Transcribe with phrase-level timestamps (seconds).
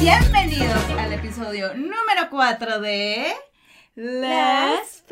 [0.00, 3.32] Bienvenidos al episodio número 4 de
[3.94, 5.04] Las.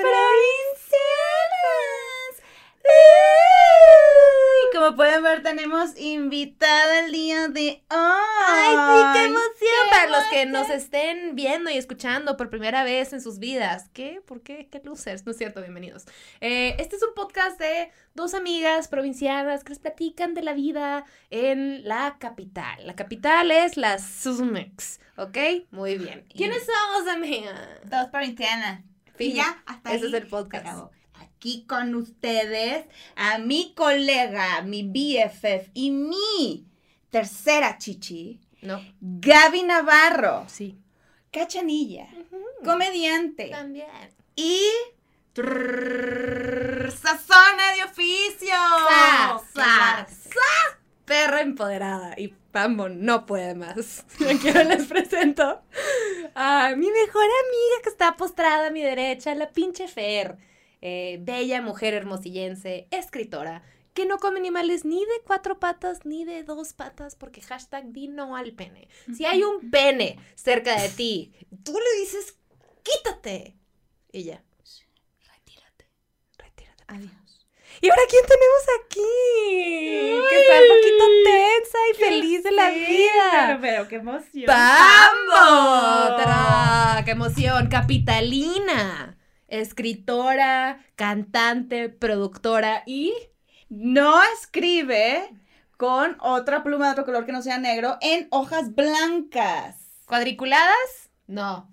[4.88, 7.98] Como pueden ver, tenemos invitada el día de hoy.
[8.46, 9.50] ¡Ay, sí, qué emoción!
[9.60, 13.90] qué Para los que nos estén viendo y escuchando por primera vez en sus vidas.
[13.92, 14.22] ¿Qué?
[14.24, 14.68] ¿Por qué?
[14.70, 15.26] ¿Qué losers?
[15.26, 16.06] No es cierto, bienvenidos.
[16.40, 21.04] Eh, este es un podcast de dos amigas provincianas que les platican de la vida
[21.28, 22.86] en la capital.
[22.86, 25.36] La capital es la Susmex, ¿ok?
[25.70, 26.24] Muy bien.
[26.34, 27.78] ¿Quiénes somos, amiga?
[27.84, 28.82] Dos provincianas.
[29.16, 29.32] Fin.
[29.32, 30.66] Y ya, hasta Ese ahí es el podcast.
[30.66, 30.97] acabó.
[31.38, 32.84] Aquí con ustedes,
[33.14, 36.66] a mi colega, mi BFF y mi
[37.10, 38.80] tercera chichi, No.
[39.00, 40.76] Gaby Navarro, Sí.
[41.30, 42.08] cachanilla,
[42.64, 43.86] comediante También.
[44.34, 44.60] y
[45.32, 48.48] trrr, sazona de oficio.
[48.50, 54.04] Sa, Sa, sa, Perra empoderada y Pambo no puede más.
[54.28, 55.62] Aquí les presento
[56.34, 60.47] a mi mejor amiga que está postrada a mi derecha, la pinche Fer.
[60.80, 63.62] Eh, bella mujer hermosillense, escritora,
[63.94, 68.06] que no come animales ni de cuatro patas ni de dos patas porque hashtag di
[68.06, 68.88] no al pene.
[69.16, 71.32] Si hay un pene cerca de ti,
[71.64, 72.36] tú le dices,
[72.84, 73.56] quítate.
[74.12, 74.42] Y ya,
[75.26, 75.88] retírate,
[76.36, 76.84] retírate.
[76.86, 77.12] Adiós.
[77.80, 79.00] ¿Y ahora quién tenemos aquí?
[80.30, 83.46] Que está un poquito tensa y feliz de la vida.
[83.46, 84.46] Pero, pero qué emoción.
[84.46, 86.22] ¡Pambo!
[87.04, 87.68] ¡Qué emoción!
[87.68, 89.17] Capitalina.
[89.48, 93.12] Escritora, cantante, productora y...
[93.70, 95.28] No escribe
[95.76, 99.76] con otra pluma de otro color que no sea negro en hojas blancas.
[100.06, 101.10] ¿Cuadriculadas?
[101.26, 101.70] No.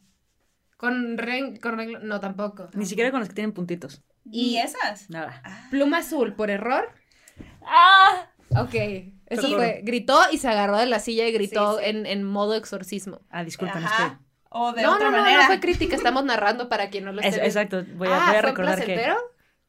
[0.76, 2.68] ¿Con, ren- con reglo- No, tampoco.
[2.74, 4.02] Ni siquiera con los que tienen puntitos.
[4.30, 5.10] ¿Y esas?
[5.10, 5.42] Nada.
[5.72, 6.90] Pluma azul, por error.
[7.66, 8.28] ¡Ah!
[8.58, 8.74] Ok.
[9.28, 9.80] Eso fue.
[9.84, 11.90] Gritó y se agarró de la silla y gritó Sí, sí.
[11.92, 13.22] En, en modo exorcismo.
[13.30, 14.20] Ah, disculpen, Ajá.
[14.58, 15.42] O de no, otra no, no, manera.
[15.42, 17.84] no fue crítica, estamos narrando para quien no lo esté exacto.
[17.96, 18.86] Voy a, ah, voy a ¿fue recordar que.
[18.86, 19.18] placentero?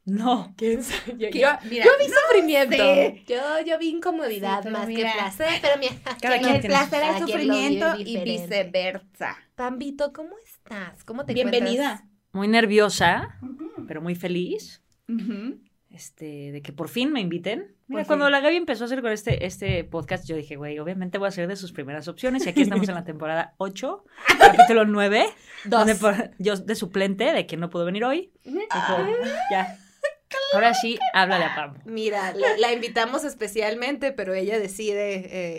[0.05, 0.55] No.
[0.57, 1.17] ¿Quién sabe?
[1.19, 1.41] Yo, ¿Qué?
[1.41, 2.77] yo, Mira, yo vi sufrimiento.
[2.77, 3.25] sé.
[3.27, 5.11] Yo, yo vi incomodidad Sí, más mira.
[5.13, 9.37] que placer, pero mira, Cada Que quien el tiene placer es sufrimiento y viceversa.
[9.57, 11.03] Pambito, ¿cómo estás?
[11.03, 11.71] ¿Cómo te Bienvenida.
[11.95, 12.11] encuentras?
[12.33, 13.37] Muy nerviosa,
[13.89, 14.81] pero muy feliz.
[15.09, 15.59] Ujú.
[15.91, 17.75] Este, de que por fin me inviten.
[17.87, 21.17] Mira, cuando la Gaby empezó a hacer con este, este podcast, yo dije, güey, obviamente
[21.17, 22.45] voy a ser de sus primeras opciones.
[22.45, 24.05] Y aquí estamos en la temporada 8,
[24.39, 25.25] capítulo 9,
[25.65, 25.71] Dos.
[25.71, 28.31] donde por- yo de suplente, de que no pudo venir hoy.
[28.45, 28.67] Dijo,
[29.51, 29.79] ya.
[30.53, 31.79] Ahora sí, háblale a Pam.
[31.85, 35.15] Mira, la, la invitamos especialmente, pero ella decide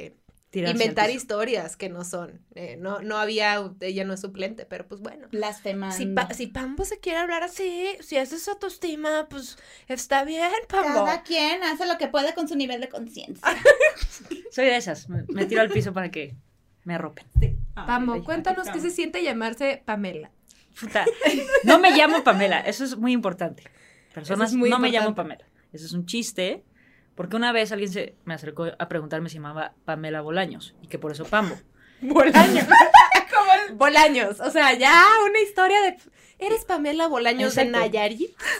[0.06, 0.17] eh,
[0.54, 2.42] inventar historias que no son.
[2.56, 5.28] Eh, no, no había, ella no es suplente, pero pues bueno.
[5.32, 5.96] Blasfemando.
[5.96, 9.58] Si, Pa- si Pambo se quiere hablar así, si esa es autoestima, pues
[9.88, 11.06] está bien, Pambo.
[11.06, 13.46] Cada quien hace lo que puede con su nivel de conciencia.
[14.52, 15.10] Soy de esas.
[15.10, 16.36] Me, me tiro al piso para que
[16.84, 17.26] me arropen.
[17.76, 20.32] Pambo, Ay, cuéntanos qué se siente llamarse Pamela.
[20.80, 21.06] Puta.
[21.64, 23.64] No me llamo Pamela, eso es muy importante.
[24.14, 25.44] Personas, Eso es muy no me llamo importante.
[25.46, 25.64] Pamela.
[25.74, 26.64] Eso es un chiste,
[27.18, 31.00] porque una vez alguien se me acercó a preguntarme si llamaba Pamela Bolaños y que
[31.00, 31.56] por eso Pambo.
[32.02, 32.66] Bolaños.
[33.74, 34.40] Bolaños.
[34.40, 35.98] O sea, ya una historia de.
[36.40, 37.66] ¿Eres Pamela Bolaños de.
[37.66, 38.32] Nayarit?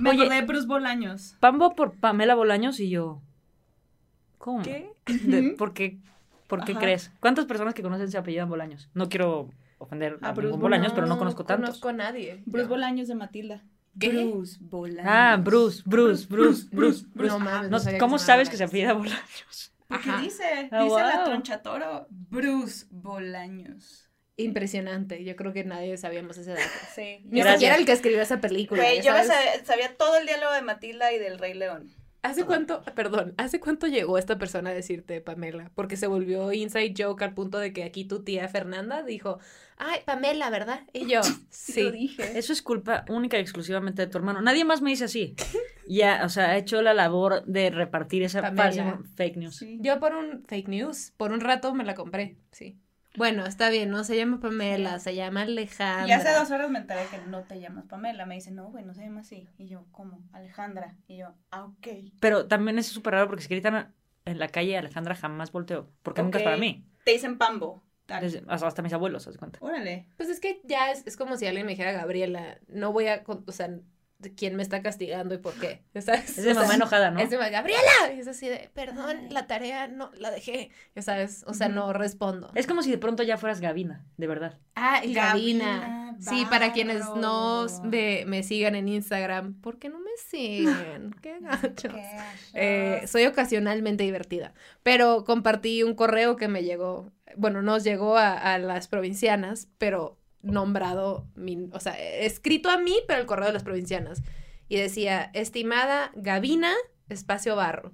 [0.00, 0.22] Me Oye.
[0.22, 1.36] acordé de Bruce Bolaños.
[1.40, 3.22] Pambo por Pamela Bolaños y yo.
[4.38, 4.62] ¿Cómo?
[4.62, 4.90] ¿Qué?
[5.06, 5.54] De-.
[5.56, 5.98] ¿Por qué,
[6.48, 6.80] por qué Ajá.
[6.80, 7.12] crees?
[7.20, 8.90] ¿Cuántas personas que conocen se apellidan Bolaños?
[8.94, 9.48] No quiero
[9.78, 11.68] ofender a, A Bruce ningún Bolaños, pero no conozco tantos.
[11.80, 12.42] conozco a nadie.
[12.46, 12.68] Bruce.
[12.68, 13.62] Bolaños de Matilda.
[13.98, 14.08] ¿Qué?
[14.08, 15.06] Bruce Bolaños.
[15.06, 17.32] Ah, Bruce, Bruce, Bruce, Bruce, Bruce.
[17.32, 17.70] No mames.
[17.70, 19.72] No, que ¿Cómo sabes que se apellida Bolaños?
[19.88, 20.20] Porque Ajá.
[20.20, 21.24] dice, Ah, dice la wow.
[21.26, 24.10] tronchatoro, Bruce Bolaños.
[24.36, 25.22] Impresionante.
[25.24, 26.62] Yo creo que nadie sabíamos ese dato.
[26.94, 27.20] Sí.
[27.24, 28.82] Ni siquiera el que escribió esa película.
[28.82, 29.12] Güey, yo
[29.64, 31.94] sabía todo el diálogo de Matilda y del Rey León.
[32.24, 35.70] ¿Hace cuánto, perdón, hace cuánto llegó esta persona a decirte Pamela?
[35.74, 39.38] Porque se volvió inside joke al punto de que aquí tu tía Fernanda dijo,
[39.76, 40.80] ay, Pamela, ¿verdad?
[40.94, 41.90] Y yo, Lo sí.
[41.90, 42.38] dije.
[42.38, 44.40] Eso es culpa única y exclusivamente de tu hermano.
[44.40, 45.34] Nadie más me dice así.
[45.86, 49.00] Ya, o sea, ha hecho la labor de repartir esa Pamela.
[49.16, 49.56] fake news.
[49.56, 49.76] Sí.
[49.82, 52.78] Yo por un fake news, por un rato me la compré, sí.
[53.16, 56.08] Bueno, está bien, no se llama Pamela, se llama Alejandra.
[56.08, 58.26] Y hace dos horas me enteré que no te llamas Pamela.
[58.26, 59.48] Me dice, no, güey, no se llama así.
[59.56, 60.20] Y yo, ¿cómo?
[60.32, 60.96] Alejandra.
[61.06, 61.86] Y yo, ah, ok.
[62.20, 63.94] Pero también es súper raro porque si gritan
[64.24, 65.90] en la calle Alejandra jamás volteo.
[66.02, 66.84] Porque nunca es para mí.
[67.04, 67.82] Te dicen Pambo.
[68.20, 69.58] Desde- hasta, hasta mis abuelos, haz de cuenta.
[69.62, 70.06] Órale.
[70.16, 73.22] Pues es que ya es, es como si alguien me dijera Gabriela, no voy a,
[73.24, 73.70] con- o sea,
[74.36, 75.82] quién me está castigando y por qué.
[76.00, 76.38] ¿Sabes?
[76.38, 77.20] Es de O sea, mamá enojada, ¿no?
[77.20, 78.12] Es de mamá, Gabriela.
[78.16, 80.70] Y es así de, perdón, la tarea no la dejé.
[80.94, 82.50] Ya sabes, o sea, no respondo.
[82.54, 84.58] Es como si de pronto ya fueras Gavina, de verdad.
[84.74, 85.80] Ah, y Gabina.
[85.80, 91.14] Gabina Sí, para quienes no me, me sigan en Instagram, ¿por qué no me siguen?
[91.22, 91.92] Qué gachos.
[91.92, 92.18] Qué
[92.54, 98.32] Eh, soy ocasionalmente divertida, pero compartí un correo que me llegó, bueno, nos llegó a,
[98.32, 103.52] a las provincianas, pero nombrado, mi- o sea, escrito a mí, pero el correo de
[103.54, 104.22] las provincianas.
[104.68, 106.72] Y decía, estimada Gabina,
[107.08, 107.92] espacio barro.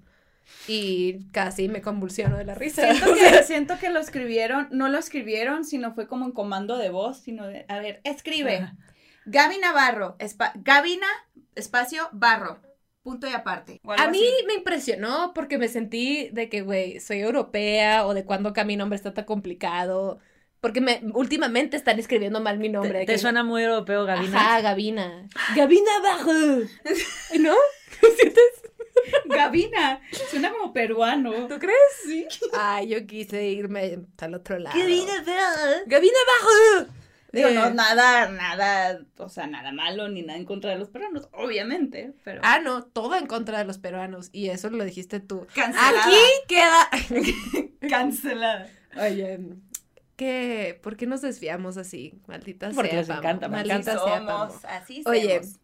[0.69, 2.82] Y casi me convulsiono de la risa.
[2.93, 6.91] Siento que, siento que lo escribieron, no lo escribieron, sino fue como en comando de
[6.91, 8.56] voz, sino de, a ver, escribe.
[8.58, 8.76] Ajá.
[9.26, 11.06] Gaby Navarro, espa- Gabina,
[11.55, 12.58] espacio, barro,
[13.03, 13.81] punto y aparte.
[13.96, 14.46] A mí así.
[14.46, 18.76] me impresionó porque me sentí de que, güey, soy europea o de cuándo que mi
[18.76, 20.19] nombre está tan complicado.
[20.61, 22.93] Porque me, últimamente están escribiendo mal mi nombre.
[22.93, 24.39] ¿Te, de te que- suena muy europeo, Gavina?
[24.39, 25.27] Ajá, Gabina.
[25.57, 26.33] Gabina Bajo.
[27.41, 27.55] ¿No?
[28.17, 28.45] ¿Sientes?
[29.25, 31.33] Gabina, suena como peruano.
[31.49, 31.79] ¿Tú crees?
[32.05, 32.27] Sí.
[32.53, 34.79] Ay, yo quise irme al otro lado.
[34.79, 35.25] Gavina,
[35.87, 36.91] Gabina Bajo.
[37.33, 40.89] Digo, Eh, no, nada, nada, o sea, nada malo ni nada en contra de los
[40.91, 42.41] peruanos, obviamente, pero...
[42.45, 44.31] Ah, no, todo en contra de los peruanos.
[44.33, 45.47] Y eso lo dijiste tú.
[45.55, 46.03] Cancelada.
[46.06, 46.17] Aquí
[46.49, 46.91] queda.
[47.89, 48.69] Cancelada.
[49.01, 49.39] Oye,
[50.20, 50.78] ¿qué?
[50.82, 52.12] ¿Por qué nos desviamos así?
[52.26, 52.99] Maldita Porque sea.
[53.00, 53.20] les Pamo.
[53.20, 54.19] encanta, Maldita Así sea.
[54.19, 55.58] Somos, así Oye, somos.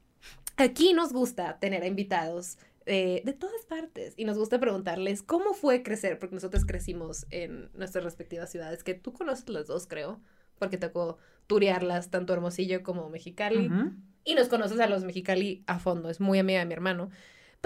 [0.57, 2.57] Aquí nos gusta tener a invitados
[2.87, 7.69] eh, de todas partes y nos gusta preguntarles cómo fue crecer, porque nosotros crecimos en
[7.75, 10.21] nuestras respectivas ciudades, que tú conoces las dos, creo,
[10.59, 13.93] porque tocó turearlas tanto Hermosillo como Mexicali, Ujú.
[14.25, 17.11] y nos conoces a los Mexicali a fondo, es muy amiga de mi hermano.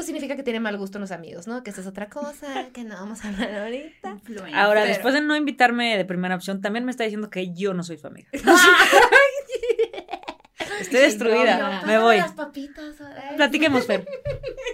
[0.00, 1.62] Pues significa que tiene mal gusto en los amigos, ¿no?
[1.62, 4.12] Que esa es otra cosa que no vamos a hablar ahorita.
[4.12, 4.54] Influencer.
[4.54, 7.82] Ahora, después de no invitarme de primera opción, también me está diciendo que yo no
[7.82, 8.26] soy su amiga.
[10.80, 11.82] Estoy destruida.
[11.82, 12.16] no, me voy.
[12.16, 12.98] Las papitas.
[12.98, 13.36] ay.
[13.36, 14.08] Platiquemos, Fer.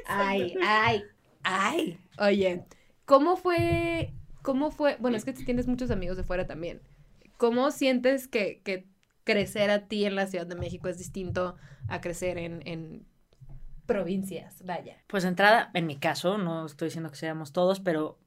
[0.07, 1.03] Ay, ay,
[1.43, 1.99] ay.
[2.21, 2.65] Oye,
[3.05, 4.15] ¿cómo fue?
[4.43, 4.97] ¿Cómo fue?
[5.01, 6.83] Bueno, es que tienes muchos amigos de fuera también.
[7.37, 8.87] ¿Cómo sientes que, que
[9.25, 11.57] crecer a ti en la Ciudad de México es distinto
[11.89, 13.09] a crecer en, en
[13.87, 14.63] provincias?
[14.65, 15.03] Vaya.
[15.07, 18.19] Pues de entrada, en mi caso, no estoy diciendo que seamos todos, pero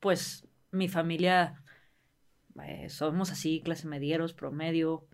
[0.00, 1.62] pues mi familia
[2.64, 5.06] eh, somos así, clase medieros, promedio.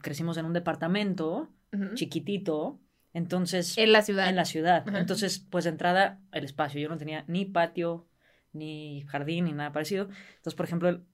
[0.00, 1.50] crecimos en un departamento
[1.94, 2.80] chiquitito,
[3.12, 4.28] entonces En la ciudad.
[4.30, 4.84] en la ciudad.
[4.96, 6.80] Entonces, pues de entrada, el espacio.
[6.80, 8.06] Yo no tenía ni patio,
[8.52, 10.04] ni jardín, ni nada parecido.
[10.36, 11.04] Entonces, por ejemplo, el-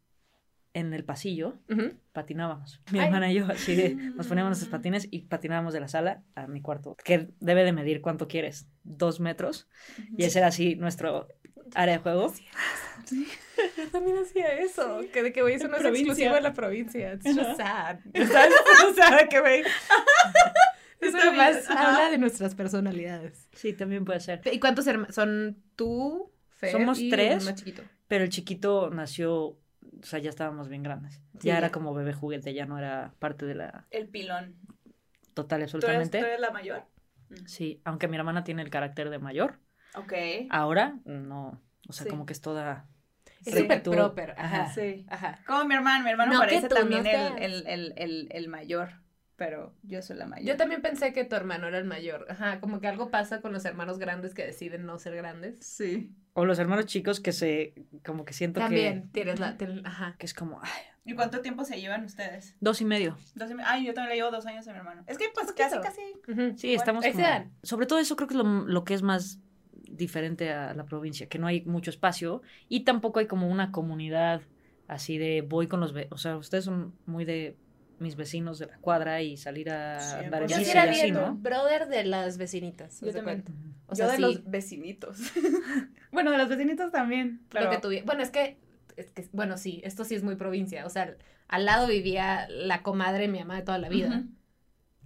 [0.75, 1.93] en el pasillo Ujú.
[2.13, 2.81] patinábamos.
[2.91, 3.07] Mi Ay.
[3.07, 6.47] hermana y yo, así de, nos poníamos nuestros patines y patinábamos de la sala a
[6.47, 9.69] mi cuarto, que debe de medir cuánto quieres, dos metros.
[10.17, 11.29] Y ese era así nuestro
[11.75, 12.33] área de juego.
[13.77, 15.01] Yo también hacía eso.
[15.13, 17.15] Que de que güey, eso no es exclusivo de la provincia.
[17.15, 17.99] It's just sad.
[18.15, 18.55] ¿Sabes?
[18.91, 19.63] O sea, que güey.
[21.01, 21.95] Eso ajá.
[21.97, 23.49] habla de nuestras personalidades.
[23.55, 24.41] Sí, también puede ser.
[24.53, 25.13] ¿Y cuántos hermanos?
[25.15, 27.45] ¿Son tú, Fer Somos y tres.
[27.45, 27.83] más chiquito?
[28.07, 29.59] Pero el chiquito nació,
[30.03, 31.15] o sea, ya estábamos bien grandes.
[31.15, 31.59] Sí, ya ya.
[31.59, 34.57] era como bebé juguete, ya no era parte de la El pilón.
[35.35, 36.19] total y ¿Tú eres, absolutamente.
[36.21, 36.85] tú eres la mayor?
[37.47, 39.59] Sí, aunque mi hermana tiene el carácter de mayor,
[39.95, 40.13] Ok.
[40.51, 41.63] ahora no.
[41.89, 42.11] O sea, Sí.
[42.11, 42.87] como que es toda.
[43.45, 43.61] Es Sí.
[43.63, 44.33] súper proper.
[44.33, 44.63] Ajá.
[44.65, 44.75] Ajá.
[44.75, 45.05] Sí.
[45.09, 45.41] Ajá.
[45.47, 47.33] Como mi hermano, mi hermano No, parece no también el, seas.
[47.41, 49.02] el, el, el, el mayor,
[49.45, 50.47] pero yo soy la mayor.
[50.47, 52.27] Yo también pensé que tu hermano era el mayor.
[52.29, 55.59] Ajá, como que algo pasa con los hermanos grandes que deciden no ser grandes.
[55.67, 56.13] Sí.
[56.35, 57.75] O los hermanos chicos que se.
[58.05, 59.57] Como que siento También tienes la...
[59.59, 60.13] tienes- ajá.
[60.13, 60.19] que.
[60.19, 60.61] Que es como.
[60.63, 60.71] Ay,
[61.05, 62.55] ¿Y cuánto tiempo se llevan ustedes?
[62.61, 63.19] dos y medio.
[63.35, 65.03] Dos y me- Ay, yo también le llevo dos años a mi hermano.
[65.09, 65.81] Es que pues Poquito.
[65.83, 66.57] casi, casi.
[66.57, 66.77] Sí, Igual.
[67.01, 67.05] estamos.
[67.05, 69.41] Como- sobre todo eso creo que es lo, lo que es más
[69.75, 74.43] diferente a la provincia, que no hay mucho espacio y tampoco hay como una comunidad
[74.87, 75.93] así de voy con los.
[76.11, 77.57] O sea, ustedes son muy de
[78.03, 80.71] mis vecinos de la cuadra y salir a Sí, andar en pues Yo sí, y
[80.71, 81.35] era así, bien ¿no?
[81.37, 83.01] brother de las vecinitas.
[83.01, 83.45] Yo también.
[83.87, 85.19] O sea, yo de sí, los vecinitos.
[86.13, 87.41] bueno, de los vecinitos también.
[87.53, 87.71] lo Pero...
[87.71, 88.59] que tuvi- Bueno, es que,
[88.97, 90.85] es que, bueno, sí, esto sí es muy provincia.
[90.87, 91.17] O sea,
[91.49, 94.25] al lado vivía la comadre de mi mamá de toda la vida.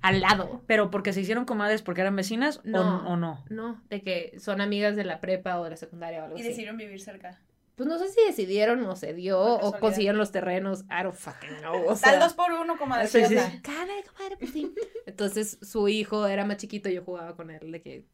[0.03, 0.63] Al lado.
[0.67, 3.09] Pero porque se hicieron comadres porque eran vecinas o- No.
[3.09, 3.45] o, no.
[3.51, 6.41] No, de que son amigas de la prepa o de la secundaria o algo Y
[6.41, 6.49] así.
[6.51, 7.41] decidieron vivir cerca.
[7.77, 10.85] Pues no sé si decidieron o se dio o consiguieron los terrenos.
[10.85, 11.91] I don't fucking know.
[11.91, 13.29] O Tal dos por uno, como decía.
[13.29, 13.63] sí, sí.
[13.63, 14.75] Comadre, pues sí.
[15.07, 18.07] Entonces su hijo era más chiquito y yo jugaba con él de que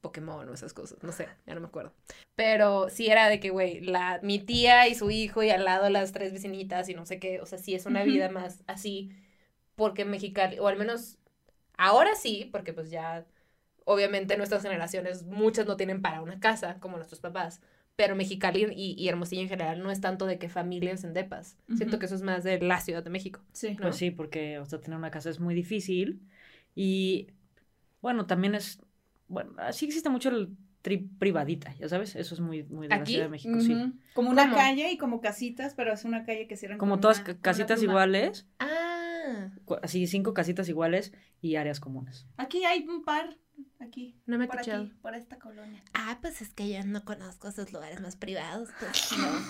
[0.00, 1.92] Pokémon o esas cosas, no sé, ya no me acuerdo.
[2.34, 5.88] Pero sí era de que, güey, la, mi tía y su hijo y al lado
[5.90, 9.10] las tres vecinitas y no sé qué, o sea, sí es una vida más así,
[9.76, 11.18] porque en Mexicali, o al menos
[11.76, 13.26] ahora sí, porque pues ya,
[13.84, 17.60] obviamente nuestras generaciones, muchas no tienen para una casa, como nuestros papás,
[18.00, 21.58] pero Mexicali y, y Hermosillo en general no es tanto de que familias en depas,
[21.76, 23.40] siento que eso es más de la Ciudad de México.
[23.52, 23.72] Sí.
[23.74, 23.82] ¿no?
[23.82, 26.22] Pues sí, porque o sea, tener una casa es muy difícil
[26.74, 27.26] y
[28.00, 28.80] Bueno, también es,
[29.28, 33.04] bueno, sí existe mucho el trip privadita, ya sabes, eso es muy, muy de la.
[33.04, 33.76] Ciudad de México, sí.
[34.14, 34.56] Como una ¿Cómo?
[34.56, 37.40] calle y como casitas, pero es una calle que cierran Como con todas una- una
[37.42, 39.50] casitas iguales, Ah,
[39.82, 42.26] así cinco casitas iguales y áreas comunes.
[42.38, 43.36] Aquí hay un par,
[43.80, 44.16] aquí.
[44.26, 44.84] no me he por escuchado.
[44.84, 45.82] aquí, por esta colonia.
[45.94, 48.68] Ah, pues es que yo no conozco esos lugares más privados.
[48.78, 49.32] Pues no.
[49.32, 49.40] No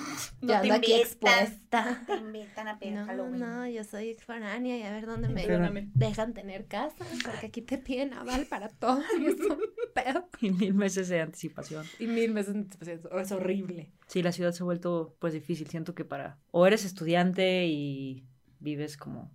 [0.41, 2.03] Yo te ando aquí expuesta.
[2.07, 3.39] Te invitan a pedir No, Halloween.
[3.41, 5.91] no, yo soy foránea y a ver dónde me Perdóname.
[5.95, 9.59] dejan tener casa, porque aquí te piden aval para todo y es un
[9.95, 10.29] pedo.
[10.41, 11.85] Y mil meses de anticipación.
[11.99, 13.93] Y mil meses de anticipación, es horrible.
[14.07, 15.69] Sí, la ciudad se ha vuelto pues difícil.
[15.69, 18.27] Siento que para o eres estudiante y
[18.59, 19.31] vives como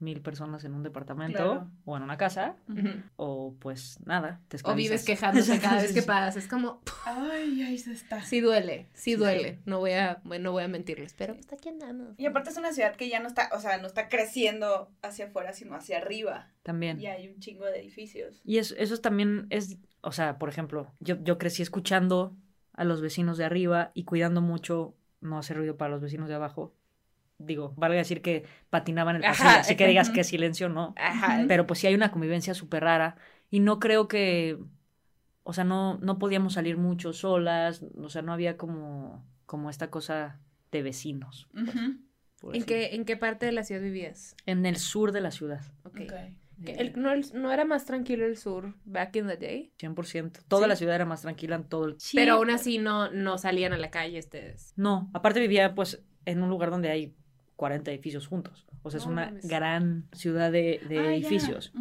[0.00, 1.70] mil personas en un departamento Claro.
[1.84, 2.54] o en una casa,
[3.16, 5.04] o pues nada, te O vives esclavizas.
[5.04, 6.06] quejándote cada vez que sí.
[6.06, 8.22] pasas, es como, Ay, ahí se está.
[8.22, 9.16] sí duele, sí Sí.
[9.16, 12.14] duele, no voy a, bueno, no voy a mentirles, pero pues aquí andamos.
[12.16, 15.26] Y aparte es una ciudad que ya no está, o sea, no está creciendo hacia
[15.26, 16.48] afuera, sino hacia arriba.
[16.62, 17.00] También.
[17.00, 18.40] Y hay un chingo de edificios.
[18.44, 22.36] Y eso, eso también es, o sea, por ejemplo, yo, yo crecí escuchando
[22.72, 26.36] a los vecinos de arriba y cuidando mucho no hacer ruido para los vecinos de
[26.36, 26.72] abajo.
[27.38, 30.94] Digo, valga decir que patinaban en el Ajá, pasillo, así que digas que silencio, ¿no?
[30.96, 33.16] Ajá, Pero pues sí hay una convivencia súper rara
[33.50, 34.58] y no creo que,
[35.44, 39.88] o sea, no, no podíamos salir mucho solas, o sea, no había como, como esta
[39.90, 40.40] cosa
[40.72, 41.48] de vecinos.
[42.40, 44.36] Por ¿En qué, ¿En qué parte de la ciudad vivías?
[44.46, 46.00] En el sur de la ciudad, Ok.
[46.02, 46.12] Ok.
[46.64, 49.72] ¿Que el- no, el- ¿No era más tranquilo el sur back in the day?
[49.78, 50.40] 100%.
[50.48, 50.68] Toda Sí.
[50.68, 51.96] la ciudad era más tranquila en todo el...
[52.14, 54.72] Pero aún así no, no salían a la calle ustedes.
[54.74, 57.14] No, aparte vivía pues en un lugar donde hay
[57.58, 58.66] 40 edificios juntos.
[58.82, 61.72] O sea, es una gran ciudad de, de Ah, edificios.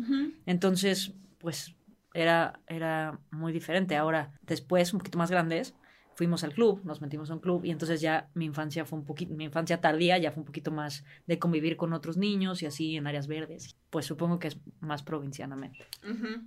[0.47, 1.75] Entonces, pues
[2.15, 3.95] era, era muy diferente.
[3.95, 5.75] Ahora, después, un poquito más grandes,
[6.15, 9.05] fuimos al club, nos metimos a un club y entonces ya mi infancia fue un
[9.05, 12.65] poquito, mi infancia tardía ya fue un poquito más de convivir con otros niños y
[12.65, 13.77] así en áreas verdes.
[13.91, 15.85] Pues supongo que es más provincianamente.
[16.03, 16.41] Ujú.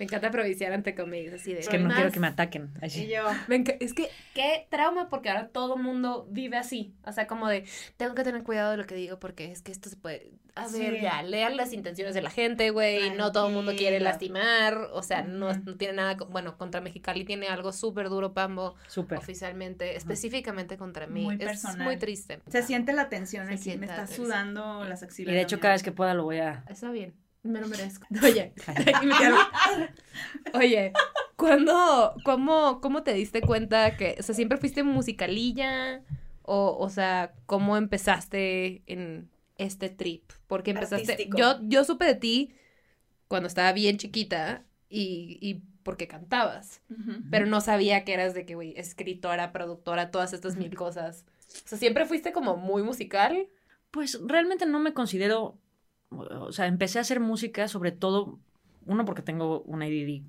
[0.00, 1.60] Me encanta provinciar ante comedias así de...
[1.60, 2.70] Es que no más- quiero que me ataquen.
[2.80, 3.02] Así.
[3.04, 6.94] Y yo, Me es que qué trauma porque ahora todo mundo vive así.
[7.04, 7.64] O sea, como de,
[7.98, 10.32] tengo que tener cuidado de lo que digo porque es que esto se puede...
[10.54, 13.10] A ver, ya, lean las intenciones de la gente, güey.
[13.14, 14.88] No todo el mundo quiere lastimar.
[14.92, 16.14] O sea, no, tiene nada...
[16.30, 19.18] Bueno, contra Mexicali tiene algo súper duro, Pambo, Súper.
[19.18, 19.96] oficialmente.
[19.96, 21.24] Específicamente contra mí.
[21.24, 21.86] Muy es personal.
[21.86, 22.40] muy triste.
[22.48, 25.34] se siente la tensión Se aquí, me está sudando las Y axilas.
[25.34, 26.64] de hecho, cada vez que pueda lo voy a...
[26.68, 27.14] Está bien.
[27.42, 28.06] Me lo merezco.
[28.22, 28.52] Oye,
[30.54, 30.92] Oye,
[31.36, 36.02] ¿cuándo, cómo, ¿cómo te diste cuenta que, o sea, siempre fuiste musicalilla?
[36.42, 40.30] O, o sea, ¿cómo empezaste en este trip?
[40.46, 41.38] Porque empezaste, Artístico.
[41.38, 42.54] yo, yo supe de ti
[43.28, 46.82] cuando estaba bien chiquita y, y porque cantabas,
[47.30, 51.24] pero no sabía que eras de que, güey, escritora, productora, todas estas mil cosas.
[51.64, 53.48] O sea, siempre fuiste como muy musical.
[53.90, 55.58] Pues realmente no me considero,
[56.10, 58.40] o sea, empecé a hacer música sobre todo,
[58.86, 60.22] uno porque tengo un ADD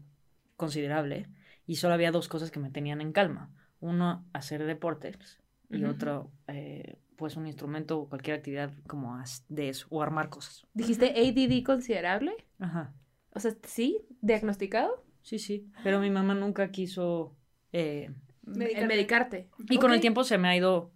[0.55, 1.27] considerable
[1.65, 3.51] y solo había dos cosas que me tenían en calma.
[3.79, 9.87] Uno, hacer deportes y otro, eh, pues un instrumento o cualquier actividad como de eso,
[9.89, 10.67] o armar cosas.
[10.73, 12.33] ¿Dijiste ADD considerable?
[12.59, 12.93] Ajá,
[13.33, 13.99] O sea, ¿sí?
[14.21, 15.03] ¿Diagnosticado?
[15.23, 17.35] sí, sí, pero mi mamá nunca quiso...
[17.71, 18.11] eh,
[18.43, 19.49] medicarte.
[19.69, 20.91] y con el tiempo se me ha ido,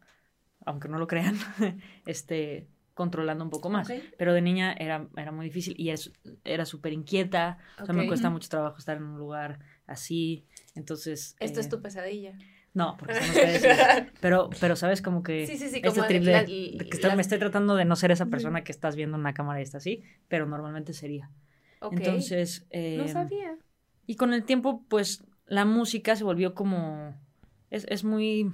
[0.66, 1.36] aunque no lo crean,
[2.06, 3.88] este controlando un poco más.
[4.18, 6.12] Pero de niña era, era muy difícil y es,
[6.44, 7.60] era súper inquieta.
[7.80, 10.46] O sea, me cuesta mucho trabajo estar en un lugar así.
[10.74, 11.36] Entonces.
[11.40, 12.34] Esto es eh, tu pesadilla.
[12.74, 14.12] No, porque están ustedes.
[14.22, 15.46] pero, pero sabes como que.
[15.46, 17.86] Sí, sí, sí, este como trip de, la- de que estoy- me estoy tratando de
[17.86, 20.94] no ser esa persona que estás viendo en una cámara y está así, pero normalmente
[20.94, 21.30] sería.
[21.82, 21.94] Ok.
[21.98, 22.62] Entonces.
[22.64, 23.58] no eh, sabía.
[24.08, 27.14] y con el tiempo, pues, la música se volvió como.
[27.70, 28.52] Es, es muy.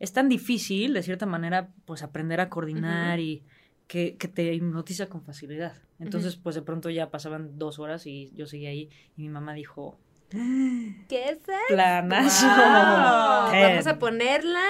[0.00, 3.44] Es tan difícil, de cierta manera, pues, aprender a coordinar y
[3.86, 5.74] que, que te hipnotiza con facilidad.
[6.00, 9.54] Entonces, pues, de pronto ya pasaban dos horas y yo seguía ahí y mi mamá
[9.54, 10.00] dijo.
[10.30, 11.52] ¿Qué es eso?
[11.68, 12.46] Planazo.
[12.46, 13.62] Wow.
[13.62, 14.64] Vamos a ponerla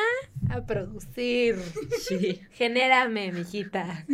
[0.48, 1.56] a producir.
[2.00, 2.40] Sí.
[2.52, 4.06] Genérame, mijita.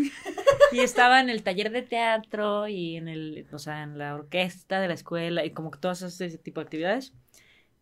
[0.72, 4.80] Y estaba en el taller de teatro y en el, o sea, en la orquesta
[4.80, 7.14] de la escuela y como que todas ese tipo de actividades.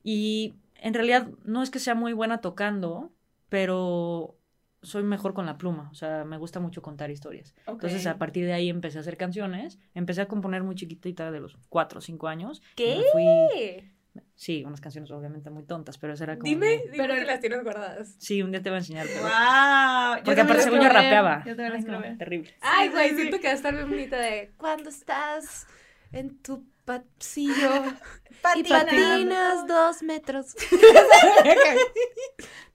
[0.03, 3.11] Y en realidad no es que sea muy buena tocando,
[3.55, 4.37] pero
[4.83, 7.55] soy mejor con la pluma, o sea, me gusta mucho contar historias.
[7.69, 11.39] Entonces, a partir de ahí empecé a hacer canciones, empecé a componer muy chiquitita de
[11.39, 12.61] los cuatro o cinco años.
[12.73, 12.97] y ¿Qué?
[12.97, 13.93] me fui-
[14.35, 16.49] sí, unas canciones obviamente muy tontas, pero eso era como...
[16.51, 18.17] Dime, dime que las tienes guardadas.
[18.19, 19.07] Sí, un día te voy a enseñar.
[19.07, 20.25] pero- ¡Wow!
[20.25, 21.45] Porque aparte según yo rapeaba.
[21.47, 22.55] Yo también las no, terrible.
[22.61, 25.69] Ay, güey, sí, siento que va a estar bien bonita de cuando estás
[26.11, 27.55] en tu pasillo
[28.57, 28.85] y Patina.
[28.85, 30.55] patinas dos metros.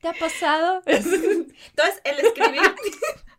[0.02, 0.82] ¿Te ha pasado?
[0.86, 2.62] Entonces, el escribir,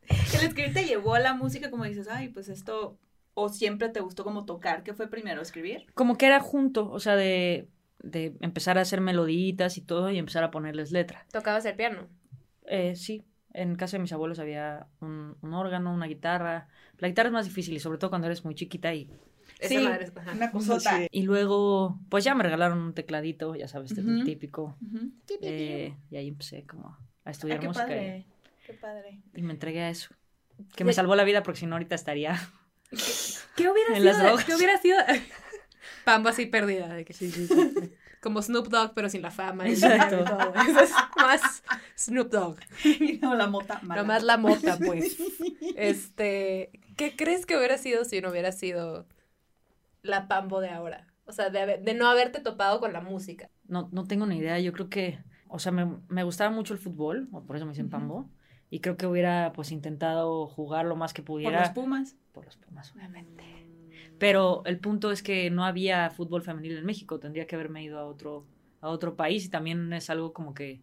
[0.08, 2.98] el escribir te llevó a la música como dices, ay, pues esto,
[3.34, 4.82] ¿O siempre te gustó como tocar?
[4.82, 5.86] ¿Qué fue primero, escribir?
[5.94, 7.68] Como que era junto, o sea, de,
[8.02, 11.26] de empezar a hacer meloditas y todo y empezar a ponerles letra.
[11.32, 12.08] ¿Tocabas el piano?
[12.66, 13.24] Eh, sí,
[13.54, 16.68] en casa de mis abuelos había un, un órgano, una guitarra.
[16.98, 19.08] La guitarra es más difícil y sobre todo cuando eres muy chiquita y
[19.60, 20.32] Esa Sí, madre es- ajá.
[20.32, 20.98] Una cosota.
[20.98, 21.06] Sí.
[21.10, 24.24] Y luego, pues ya me regalaron un tecladito, ya sabes, el Ujú.
[24.24, 24.76] típico.
[24.84, 25.10] Ujú.
[25.42, 28.26] eh, y ahí empecé como a Ay, estudiar qué música padre.
[28.66, 29.20] Qué padre.
[29.34, 30.14] y, y me entregué a eso.
[30.76, 32.38] Que me salvó la vida porque si no ahorita estaría...
[33.56, 34.26] ¿Qué hubiera En las sido?
[34.28, 34.44] drogas.
[34.44, 34.96] ¿Qué hubiera sido?
[36.04, 36.88] Pambo así perdida.
[36.94, 37.14] de que-
[38.22, 39.68] Como Snoop Dogg, pero sin la fama.
[39.68, 40.24] y Exacto.
[40.24, 40.54] todo.
[40.68, 41.62] Eso es más
[41.98, 42.58] Snoop Dogg.
[42.84, 44.02] Y no, la mota mala.
[44.02, 45.16] Nomás la mota, pues.
[45.76, 49.06] Este, ¿qué crees que hubiera sido si no hubiera sido
[50.02, 51.06] la Pambo de ahora?
[51.26, 53.50] O sea, de, haber- de no haberte topado con la música.
[53.68, 55.18] No, no tengo ni idea, yo creo que...
[55.48, 57.92] O sea, me, me gustaba mucho el fútbol, por eso me dicen Ujú.
[57.92, 58.30] Pambo.
[58.70, 61.60] Y creo que hubiera pues intentado jugar lo más que Por pudiera.
[61.60, 62.16] los Pumas.
[62.32, 63.44] Por los Pumas, obviamente.
[64.18, 67.98] Pero el punto es que no había fútbol femenil en México, tendría que haberme ido
[67.98, 68.46] a otro,
[68.80, 70.80] a otro país y también es algo como que...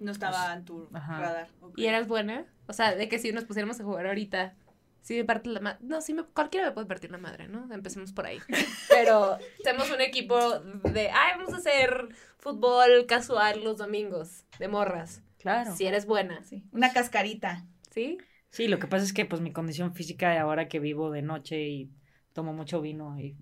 [0.00, 1.20] No estaba en tu Ajá.
[1.20, 1.48] radar.
[1.60, 1.76] ok.
[1.78, 2.46] ¿Y eras buena?
[2.66, 4.56] O sea, de que si nos pusiéramos a jugar ahorita,
[5.02, 5.78] sí me parte la madre.
[5.82, 7.72] No, sí me, cualquiera me puede partir la madre, ¿no?
[7.72, 8.38] Empecemos por ahí.
[8.88, 15.22] Pero hacemos un equipo de, ay, vamos a hacer fútbol casual los domingos, de morras.
[15.38, 15.74] Claro.
[15.76, 16.64] Si eres buena, Sí.
[16.72, 17.64] Una cascarita.
[17.90, 18.18] ¿sí?
[18.50, 21.68] Sí, lo que pasa es que pues mi condición física ahora que vivo de noche
[21.68, 21.90] y
[22.32, 23.36] tomo mucho vino y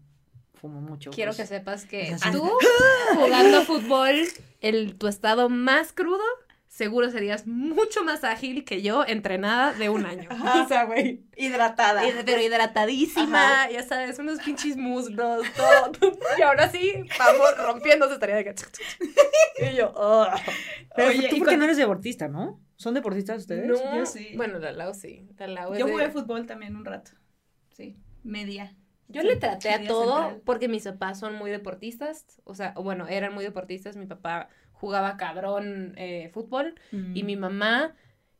[0.55, 1.11] fumo mucho.
[1.11, 2.33] Quiero pues, que sepas que es así.
[2.33, 2.51] tú,
[3.15, 4.17] jugando fútbol,
[4.61, 6.25] el, tu estado más crudo,
[6.77, 10.29] seguro serías mucho más ágil que yo, entrenada de un año.
[10.31, 10.63] Ajá.
[10.65, 11.25] O sea, güey.
[11.37, 12.05] Hidratada.
[12.07, 15.93] Hid- Pero hidratadísima, ya sabes, unos pinches muslos, todo.
[16.39, 18.55] Y ahora sí, vamos rompiéndose estaría de que.
[19.71, 20.27] Y yo, oh.
[20.95, 22.61] Pero Oye, tú y porque con- no eres deportista, ¿no?
[22.77, 23.67] ¿Son deportistas ustedes?
[23.67, 24.33] No, Yo sí.
[24.37, 25.27] Bueno, la Lau sí.
[25.39, 27.13] La Lau es Yo de- jugué fútbol también un rato.
[27.71, 27.97] Sí.
[28.23, 28.77] Media.
[29.09, 30.43] Yo le traté a todo central.
[30.45, 32.27] porque mis papás son muy deportistas.
[32.45, 33.97] O sea, o bueno, eran muy deportistas.
[33.97, 34.49] Mi papá
[34.81, 36.75] jugaba cabrón eh, fútbol.
[37.15, 37.95] Y mi mamá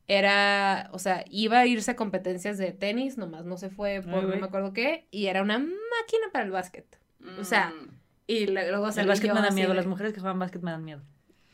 [0.09, 4.21] era, o sea, iba a irse a competencias de tenis, nomás no se fue por
[4.25, 5.07] Ay, no me acuerdo qué.
[5.11, 6.87] Y era una máquina para el básquet.
[7.39, 7.91] o sea, Mm.
[8.29, 10.73] Y luego El salí básquet me da miedo, de- las mujeres que juegan básquet me
[10.73, 11.01] dan miedo,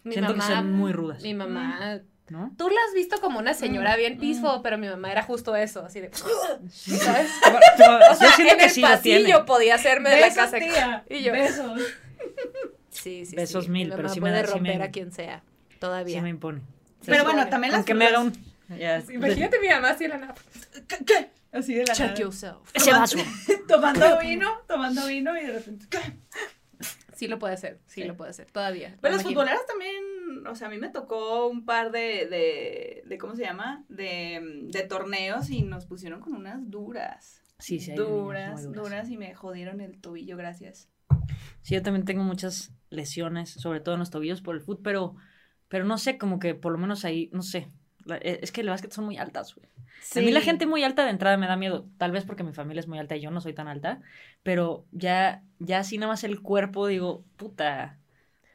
[0.05, 1.23] Mi Siento que mamá, son muy rudas.
[1.23, 2.01] Mi mamá.
[2.31, 2.51] ¿no?
[2.57, 4.21] Tú la has visto como una señora Mm, bien mm.
[4.21, 6.11] peaceful, pero mi mamá era justo eso, así de.
[6.15, 7.31] ¿Sabes?
[7.79, 10.59] Yo O sea, siento en que el sí pasillo podía hacerme de la casa.
[10.59, 11.05] tía.
[11.11, 11.33] Y yo.
[11.33, 11.79] Besos.
[12.93, 13.71] Sí, sí, Besos sí.
[13.71, 15.43] mil, Mi pero mamá sí me puede da- sí romper me- a quien sea.
[15.71, 16.23] Sí Todavía.
[16.23, 16.61] me impone.
[17.05, 18.33] Pero bueno, también las Aunque me haga un...
[19.13, 20.35] Imagínate mi mamá así en la nada.
[20.87, 21.05] ¿Qué?
[21.05, 21.31] ¿Qué?
[21.51, 22.21] Así de la Check nada.
[22.21, 22.71] yourself.
[22.73, 23.19] Ese vaso.
[23.69, 25.87] Tomando vino, tomando vino y de repente.
[25.91, 25.99] ¿qué?
[27.15, 28.07] Sí lo puede hacer, sí, Sí.
[28.09, 28.97] lo puede hacer, todavía.
[29.01, 33.03] Pero lo las futboleras también, o sea, a mí me tocó un par de, de,
[33.07, 33.85] de ¿cómo se llama?
[33.89, 37.41] De, de torneos y nos pusieron con unas duras.
[37.59, 38.73] Sí, sí, duras, duras.
[38.85, 40.89] duras y me jodieron el tobillo, gracias.
[41.61, 45.17] Sí, yo también tengo muchas lesiones, sobre todo en los tobillos por el fútbol, pero,
[45.69, 47.69] pero no sé, como que por lo menos ahí, no sé.
[48.05, 49.69] La- eh, es que el básquet son muy altas, güey.
[50.17, 52.53] A mí la gente muy alta de entrada me da miedo, tal vez porque mi
[52.53, 54.01] familia es muy alta y yo no soy tan alta,
[54.43, 57.99] pero ya, ya así nada más el cuerpo, digo, puta.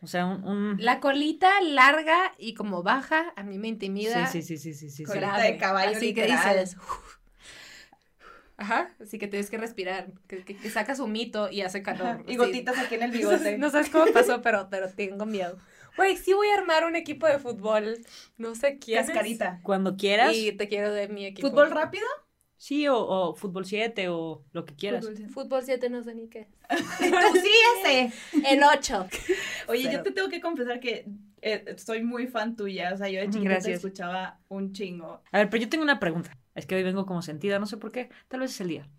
[0.02, 0.44] O sea, un...
[0.44, 4.28] un- La colita larga y como baja, a mí me intimida.
[4.28, 5.04] Sí, sí, sí, sí, sí, sí.
[5.06, 6.60] Colita de caballo Así que literal.
[6.60, 6.78] dices.
[6.78, 7.17] "Uf".
[8.58, 12.08] Ajá, así que tienes que respirar, que, que, que sacas un mito y hace calor.
[12.08, 12.38] Ajá, Y así.
[12.38, 13.58] gotitas aquí en el bigote.
[13.60, 15.58] No sabes cómo pasó, pero, pero tengo miedo.
[15.96, 17.98] Güey, sí voy a armar un equipo de fútbol,
[18.38, 19.00] no sé quién.
[19.02, 19.60] es, Cascarita.
[19.64, 21.50] Cuando quieras, Y te quiero de mi equipo.
[21.50, 22.06] ¿Fútbol rápido?
[22.60, 25.06] sí, o, o fútbol 7 o lo que quieras.
[25.06, 25.30] Fútbol.
[25.30, 26.48] Fútbol 7 no sé ni qué.
[26.70, 26.76] Tú
[27.40, 27.52] sí,
[27.86, 28.12] ese.
[28.52, 29.08] El 8.
[29.68, 31.06] Oye, Pero- yo te tengo que confesar que
[31.44, 32.94] eh, soy muy fan tuya.
[32.94, 33.76] O sea, yo de chiquita te Gracias.
[33.76, 35.22] escuchaba un chingo.
[35.32, 36.36] A ver, pero yo tengo una pregunta.
[36.58, 38.10] Es que hoy vengo como sentida, no sé por qué.
[38.28, 38.90] Tal vez es el día.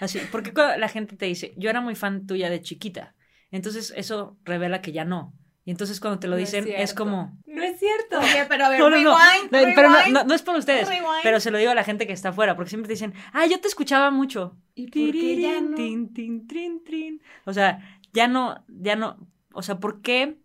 [0.00, 3.14] Así, porque cuando la gente te dice, yo era muy fan tuya de chiquita.
[3.50, 5.34] Entonces eso revela que ya no.
[5.64, 7.38] Y entonces cuando te lo No dicen es, como...
[7.46, 8.18] No es cierto.
[8.18, 9.16] Oye, pero a ver, No, no, no.
[9.16, 10.88] rewind, No, pero no, es por ustedes.
[10.88, 11.22] Rewind.
[11.22, 13.46] Pero se lo digo a la gente que está afuera, porque siempre te dicen, ah,
[13.46, 14.56] yo te escuchaba mucho.
[14.74, 15.76] ¿Y por qué ya no?
[15.76, 17.22] Tin, tin, trin, trin.
[17.44, 19.18] O sea, ya no, ya no,
[19.52, 20.41] o sea, ¿por qué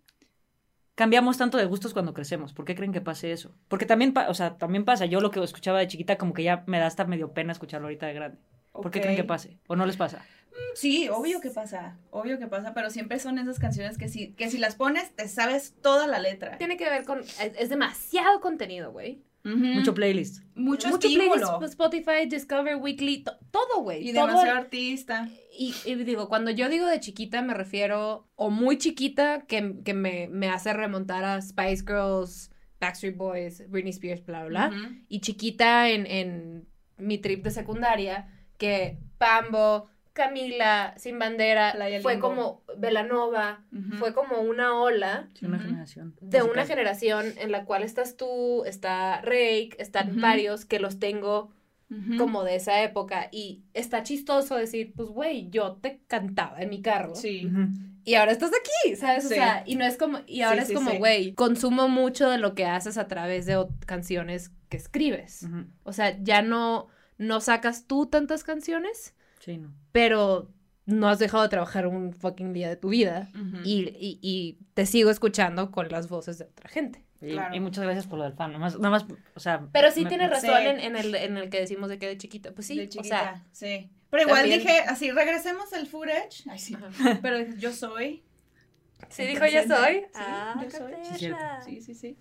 [0.97, 2.51] cambiamos tanto de gustos cuando crecemos?
[2.53, 3.53] ¿Por qué creen que pase eso?
[3.67, 6.41] Porque también, pa- o sea, también pasa, yo lo que escuchaba de chiquita como que
[6.43, 8.37] ya me da hasta medio pena escucharlo ahorita de grande.
[8.73, 9.57] ¿Por qué creen que pase?
[9.67, 10.25] ¿O no les pasa?
[10.73, 14.49] Sí, obvio que pasa, obvio que pasa, pero siempre son esas canciones que si, que
[14.49, 16.57] si las pones te sabes toda la letra.
[16.57, 17.19] Tiene que ver con.
[17.19, 19.21] Es, es demasiado contenido, güey.
[19.47, 19.55] Ujú.
[19.57, 20.43] Mucho playlist.
[20.55, 24.09] mucho, Mucho playlist, Spotify, Discover Weekly, to- todo, güey.
[24.09, 24.27] y todo.
[24.27, 25.29] demasiado artista.
[25.57, 29.93] Y, y digo, cuando yo digo de chiquita me refiero o muy chiquita que, que
[29.93, 34.91] me, me hace remontar a Spice Girls, Backstreet Boys, Britney Spears, bla, bla, bla.
[35.07, 42.17] Y chiquita en, en mi trip de secundaria que Pambo, Camila, Sin Bandera, Playa fue
[42.19, 43.63] como Velanova,
[43.99, 45.65] fue como una ola Sí, una Ujú.
[45.67, 46.15] generación.
[46.21, 51.51] de una generación en la cual estás tú, está Rake, están varios que los tengo
[52.17, 56.81] como de esa época y está chistoso decir, pues güey, yo te cantaba en mi
[56.81, 57.49] carro Sí.
[58.03, 59.25] Y ahora estás aquí, ¿sabes?
[59.25, 60.97] O sea, y no es como, y ahora Sí, es sí, como, sí.
[60.97, 65.45] güey, consumo mucho de lo que haces a través de canciones que escribes.
[65.83, 69.13] O sea, ya no, no sacas tú tantas canciones,
[69.47, 69.73] Sí, no.
[69.93, 70.51] pero
[70.85, 73.29] no has dejado de trabajar un fucking día de tu vida.
[73.65, 77.03] Y, y, y te sigo escuchando con las voces de otra gente.
[77.21, 77.55] Y, Claro.
[77.55, 78.51] y muchas gracias por lo del fan.
[78.51, 79.05] Nada más, nada más
[79.35, 79.67] o sea.
[79.73, 80.67] Pero sí me- tienes razón Sí.
[80.67, 82.51] en, en el, en el que decimos de que de chiquita.
[82.53, 83.89] Pues sí, de o chiquita, sea, sí.
[84.11, 86.43] Pero igual también- dije, así, regresemos al footage.
[86.49, 86.77] Ay, sí.
[87.23, 88.23] Pero yo soy.
[89.09, 89.95] Sí, dijo yo soy.
[89.95, 90.93] Sí, Ah, yo soy.
[91.65, 92.17] Sí, sí, sí.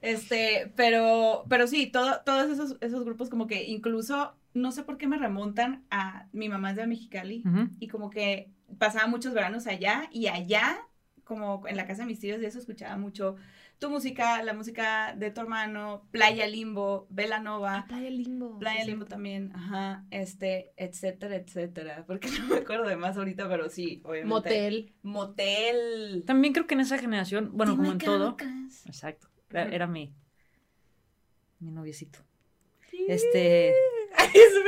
[0.00, 4.98] Este, pero, pero sí, todo, todos esos, esos grupos como que incluso, no sé por
[4.98, 7.42] qué me remontan a mi mamá es de Mexicali
[7.78, 10.78] y como que pasaba muchos veranos allá y allá,
[11.24, 13.36] como en la casa de mis tíos y eso escuchaba mucho
[13.78, 17.76] tu música, la música de tu hermano, Playa Limbo, Velanova.
[17.76, 18.58] Ah, Playa Limbo.
[18.58, 19.10] Playa sí, Limbo sí.
[19.10, 24.28] también, ajá, este, etcétera, etcétera, porque no me acuerdo de más ahorita, pero sí, obviamente.
[24.28, 24.92] Motel.
[25.02, 26.24] Motel.
[26.26, 28.36] También creo que en esa generación, bueno, como en todo.
[28.86, 29.28] Exacto.
[29.50, 30.12] Era, mi.
[31.60, 32.18] Mi noviecito.
[33.08, 33.74] Este.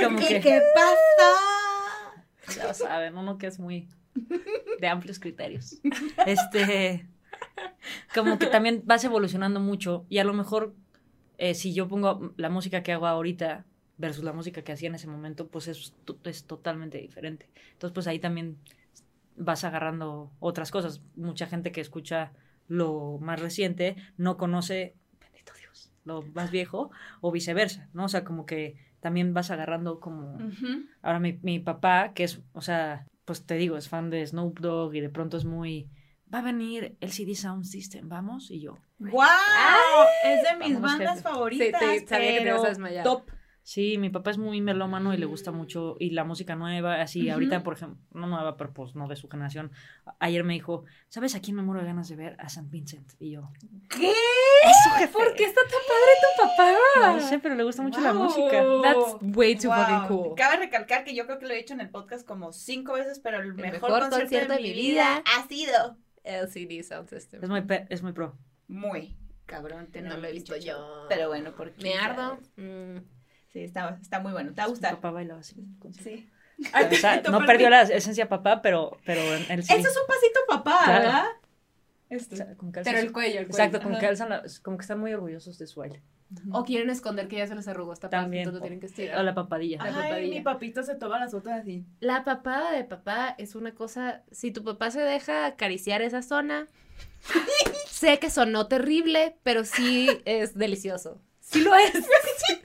[0.03, 0.41] Como ¿Y que.
[0.41, 2.59] qué pasó?
[2.59, 3.89] Ya saben, uno que es muy
[4.81, 5.81] de amplios criterios.
[6.27, 7.07] Este,
[8.15, 10.75] como que también vas evolucionando mucho y a lo mejor
[11.39, 13.65] eh, si yo pongo la música que hago ahorita
[13.99, 17.49] versus la música que hacía en ese momento, pues es, es totalmente diferente.
[17.73, 18.59] Entonces, pues ahí también
[19.37, 21.03] vas agarrando otras cosas.
[21.17, 22.33] Mucha gente que escucha
[22.69, 28.05] lo más reciente no conoce, bendito Dios, lo más viejo o viceversa, ¿no?
[28.05, 30.39] O sea, como que también vas agarrando como...
[31.03, 34.61] Ahora mi, mi papá, que es, o sea, pues te digo, es fan de Snoop
[34.61, 35.89] Dogg y de pronto es muy,
[36.33, 38.77] va a venir el CD Sound System, vamos, y yo.
[38.99, 39.21] ¡Wow!
[40.25, 41.23] es de mis bandas jefe.
[41.23, 41.81] favoritas.
[41.81, 43.05] Sí, te- sabía que te pero ibas a desmayar.
[43.05, 43.31] Top.
[43.63, 47.29] Sí, mi papá es muy melómano y le gusta mucho, y la música nueva, así,
[47.29, 49.71] ahorita, por ejemplo, no nueva, pero pues no de su generación,
[50.19, 52.37] ayer me dijo, ¿sabes a quién me muero de ganas de ver?
[52.39, 53.51] A San Vincent, y yo.
[53.89, 54.11] ¿Qué?
[54.11, 55.13] Eso, jefe.
[55.13, 57.13] ¿Por qué está tan padre tu papá?
[57.13, 58.65] No sé, pero le gusta mucho la música.
[58.83, 59.77] That's way too Wow.
[59.77, 60.35] fucking cool.
[60.37, 63.21] Cabe recalcar que yo creo que lo he dicho en el podcast como cinco veces,
[63.21, 67.43] pero el, mejor, mejor concierto, de, mi vida ha sido LCD Sound System.
[67.43, 68.37] Es muy, es muy pro.
[68.69, 69.89] muy cabrón.
[69.91, 71.07] tener No lo he visto yo.
[71.09, 72.39] Pero bueno, porque Me ardo.
[72.57, 72.99] Mm.
[73.53, 74.53] Sí, está, está muy bueno.
[74.55, 75.57] ¿Te va a Mi papá bailaba así.
[76.03, 76.29] Sí.
[76.61, 79.73] O sea, no perdió la esencia papá, pero, pero en él sí.
[79.73, 81.05] Eso es un pasito papá, Claro.
[81.05, 81.25] ¿verdad?
[81.27, 82.37] O Este.
[82.37, 83.65] sea, como que Pero el cuello, el cuello.
[83.65, 84.01] Exacto, como Ajá.
[84.01, 86.03] que alzan la- como que están muy orgullosos de su baile.
[86.53, 88.43] O quieren esconder que ya se les arrugó esta parte, También.
[88.43, 89.19] entonces lo tienen que estirar.
[89.19, 89.79] O la papadilla.
[89.79, 90.35] La Ay, papadilla.
[90.37, 91.85] mi papito se toma las fotos así.
[91.99, 96.69] La papada de papá es una cosa, si tu papá se deja acariciar esa zona,
[97.89, 101.21] sé que sonó terrible, pero sí es delicioso.
[101.41, 101.93] Sí lo es.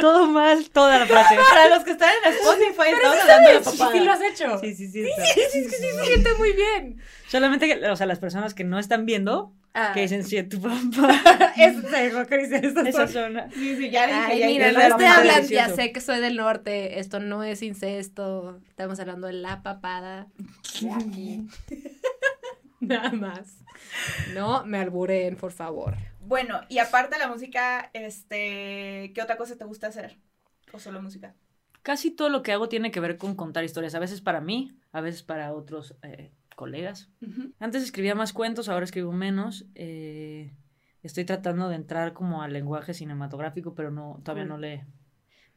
[0.00, 1.36] Todo mal, toda la frase.
[1.50, 3.92] Para los que están en Spotify, estamos hablando de papá.
[3.92, 4.58] Sí lo has hecho.
[4.60, 5.02] Sí, sí, sí.
[5.02, 5.24] está.
[5.24, 7.00] es que sí se siente muy bien.
[7.28, 10.60] Solamente que, o sea, las personas que no están viendo, Ah, que dicen, sí, tu
[10.60, 11.52] papá.
[11.56, 13.48] es, se dejó acariciar esa zona.
[13.52, 14.18] Sí, sí, ya dije.
[14.18, 17.44] Ay, ya mira, no es estoy hablando, ya sé que soy del norte, esto no
[17.44, 20.26] es incesto, estamos hablando de la papada.
[20.96, 21.46] aquí.
[22.80, 23.58] Nada más.
[24.34, 25.94] No me alburen, por favor.
[26.28, 30.18] Bueno, y aparte de la música, este, ¿qué otra cosa te gusta hacer?
[30.72, 31.34] ¿O solo música?
[31.82, 33.94] Casi todo lo que hago tiene que ver con contar historias.
[33.94, 37.08] A veces para mí, a veces para otros eh, colegas.
[37.58, 39.64] Antes escribía más cuentos, ahora escribo menos.
[39.74, 40.52] eh,
[41.02, 44.84] estoy tratando de entrar como al lenguaje cinematográfico, pero no, todavía no le,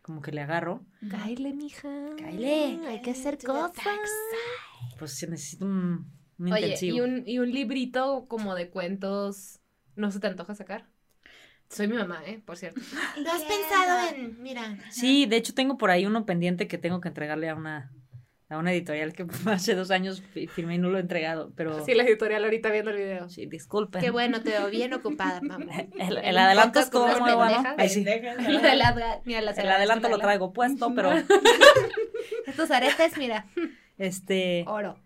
[0.02, 0.86] como que le agarro.
[1.10, 1.90] Cáile, mija.
[2.18, 2.80] Cáele.
[2.88, 3.76] Hay que hacer cosas.
[4.98, 6.96] Pues se necesita un, un Oye, intensivo.
[6.98, 9.60] y un, y un librito como de cuentos,
[9.96, 10.86] ¿no se te antoja sacar?
[11.70, 12.42] Soy mi mamá, ¿eh?
[12.46, 12.82] Por cierto.
[13.18, 14.78] ¿Lo has pensado en, mira?
[14.90, 17.92] Sí, de hecho tengo por ahí uno pendiente que tengo que entregarle a una,
[18.50, 21.86] a una editorial que hace dos años fi- firmé y no lo he entregado, pero
[21.86, 23.30] Sí, la editorial ahorita viendo el video.
[23.30, 24.02] sí, disculpen.
[24.02, 25.66] Qué bueno, te veo bien ocupada, mamá.
[25.98, 27.76] El, el adelanto es todo Podcast con nuevo, unas ¿no?
[27.78, 27.80] pendejas.
[27.80, 28.52] Ahí sí.
[28.52, 31.12] Mira, la- El adelanto lo traigo puesto, pero
[32.48, 33.46] Estos aretes, mira,
[33.98, 35.00] este, oro.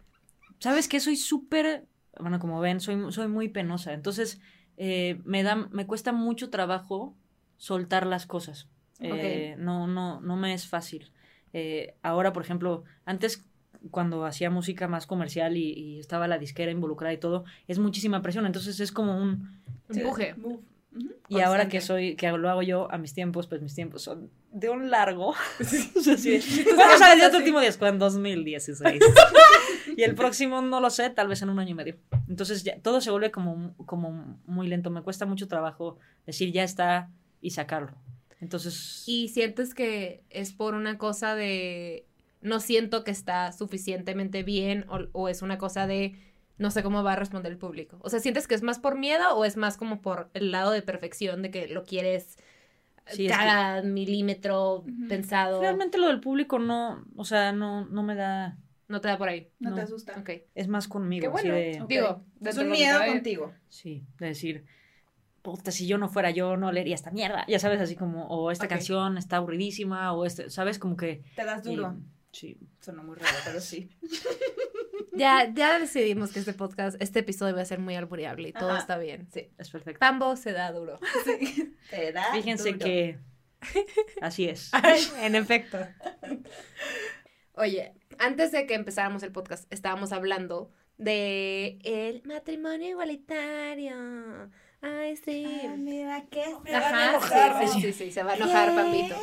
[0.60, 1.00] ¿sabes qué?
[1.00, 1.86] Soy súper,
[2.20, 4.40] bueno, como ven, soy, soy muy penosa, entonces
[4.78, 7.16] eh, me da, me cuesta mucho trabajo
[7.58, 8.68] soltar las cosas.
[9.00, 11.12] Eh, No, no, no me es fácil.
[11.54, 13.46] Eh, ahora, por ejemplo, antes
[13.92, 18.22] cuando hacía música más comercial y, y estaba la disquera involucrada y todo, es muchísima
[18.22, 20.36] presión, entonces es como un, Empuje.
[21.28, 24.30] Y ahora que soy, que lo hago yo a mis tiempos, pues mis tiempos son
[24.52, 25.34] de un largo.
[25.98, 26.40] O sea, sí.
[26.64, 27.86] ¿Cuándo sale tu último disco?
[27.86, 29.02] En 2016.
[29.98, 31.98] y el próximo no lo sé, tal vez en un año y medio.
[32.28, 34.90] Entonces ya, todo se vuelve como, como muy lento.
[34.90, 37.10] Me cuesta mucho trabajo decir ya está
[37.42, 37.94] y sacarlo.
[38.42, 42.06] Entonces, Y sientes que es por una cosa de
[42.42, 46.20] no siento que está suficientemente bien o, o es una cosa de
[46.58, 47.98] no sé cómo va a responder el público.
[48.02, 50.72] O sea, ¿sientes que es más por miedo o es más como por el lado
[50.72, 52.38] de perfección de que lo quieres
[53.08, 55.60] Sí, es que- cada milímetro pensado?
[55.62, 59.30] realmente lo del público no, o sea, no, no me da, No te da por
[59.30, 59.50] ahí.
[59.60, 60.24] No, te asusta.
[60.54, 61.24] Es más conmigo.
[61.24, 61.54] Qué bueno.
[61.54, 61.84] de-.
[61.88, 63.54] Digo, Es un miedo contigo.
[63.68, 64.66] Sí, de decir,
[65.42, 67.46] puta, si yo no fuera yo, no leería esta mierda.
[67.48, 70.78] Ya sabes, así como, o esta canción está aburridísima, o este, ¿sabes?
[70.80, 71.24] Como que...
[71.36, 71.96] Te das duro.
[71.98, 72.58] y- sí.
[72.80, 73.90] Sonó muy raro, pero sí.
[75.18, 78.72] Ya, ya decidimos que este podcast, este episodio va a ser muy albureable y todo
[78.72, 78.80] Ajá.
[78.80, 79.30] está bien.
[79.32, 79.50] Sí.
[79.58, 80.00] Es perfecto.
[80.00, 81.00] Pambo se da duro.
[81.90, 82.86] Te da Fíjense duro.
[82.86, 83.18] que
[84.22, 84.72] así es.
[85.22, 85.78] en efecto.
[87.54, 93.96] Oye, antes de que empezáramos el podcast, estábamos hablando de el matrimonio igualitario.
[94.82, 95.46] Ay, sí.
[95.46, 96.46] Ay, mira, ¿qué?
[96.74, 97.20] Ajá,
[97.62, 98.76] sí, sí, sí, sí, se va a enojar, ¿Qué?
[98.76, 99.16] papito.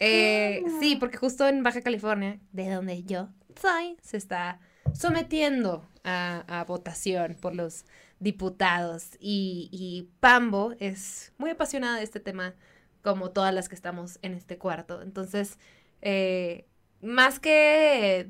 [0.00, 3.28] Eh, sí, porque justo en Baja California, de donde yo
[3.60, 4.60] soy, se está
[4.92, 7.84] sometiendo a, a votación por los
[8.18, 9.10] diputados.
[9.20, 12.54] Y, y Pambo es muy apasionada de este tema,
[13.02, 15.02] como todas las que estamos en este cuarto.
[15.02, 15.58] Entonces,
[16.02, 16.66] eh,
[17.04, 18.28] más que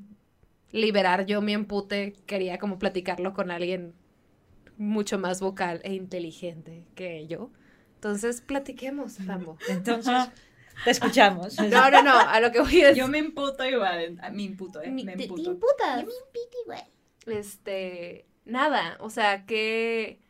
[0.73, 3.95] liberar yo mi empute, quería como platicarlo con alguien
[4.77, 7.51] mucho más vocal e inteligente que yo.
[7.95, 9.57] Entonces, platiquemos, Pambo.
[9.69, 10.13] Entonces,
[10.85, 11.57] te escuchamos.
[11.71, 12.97] No, no, no, a lo que voy es...
[12.97, 14.19] Yo me imputo igual.
[14.33, 14.91] Me imputo, ¿eh?
[14.91, 15.51] Mi- me te- te imputo.
[15.53, 16.05] imputas.
[17.27, 20.21] Este, nada, o sea, que...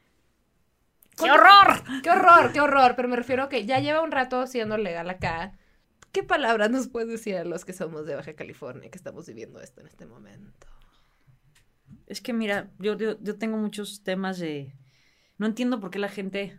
[1.16, 2.02] ¡Qué horror!
[2.02, 2.94] ¡Qué horror, qué horror!
[2.96, 5.52] Pero me refiero a que ya lleva un rato siendo legal acá.
[6.14, 9.60] ¿Qué palabras nos puedes decir a los que somos de Baja California, que estamos viviendo
[9.60, 10.68] esto en este momento?
[12.06, 14.76] Es que mira, yo, yo, tengo muchos temas de...
[15.38, 16.56] No entiendo por qué la gente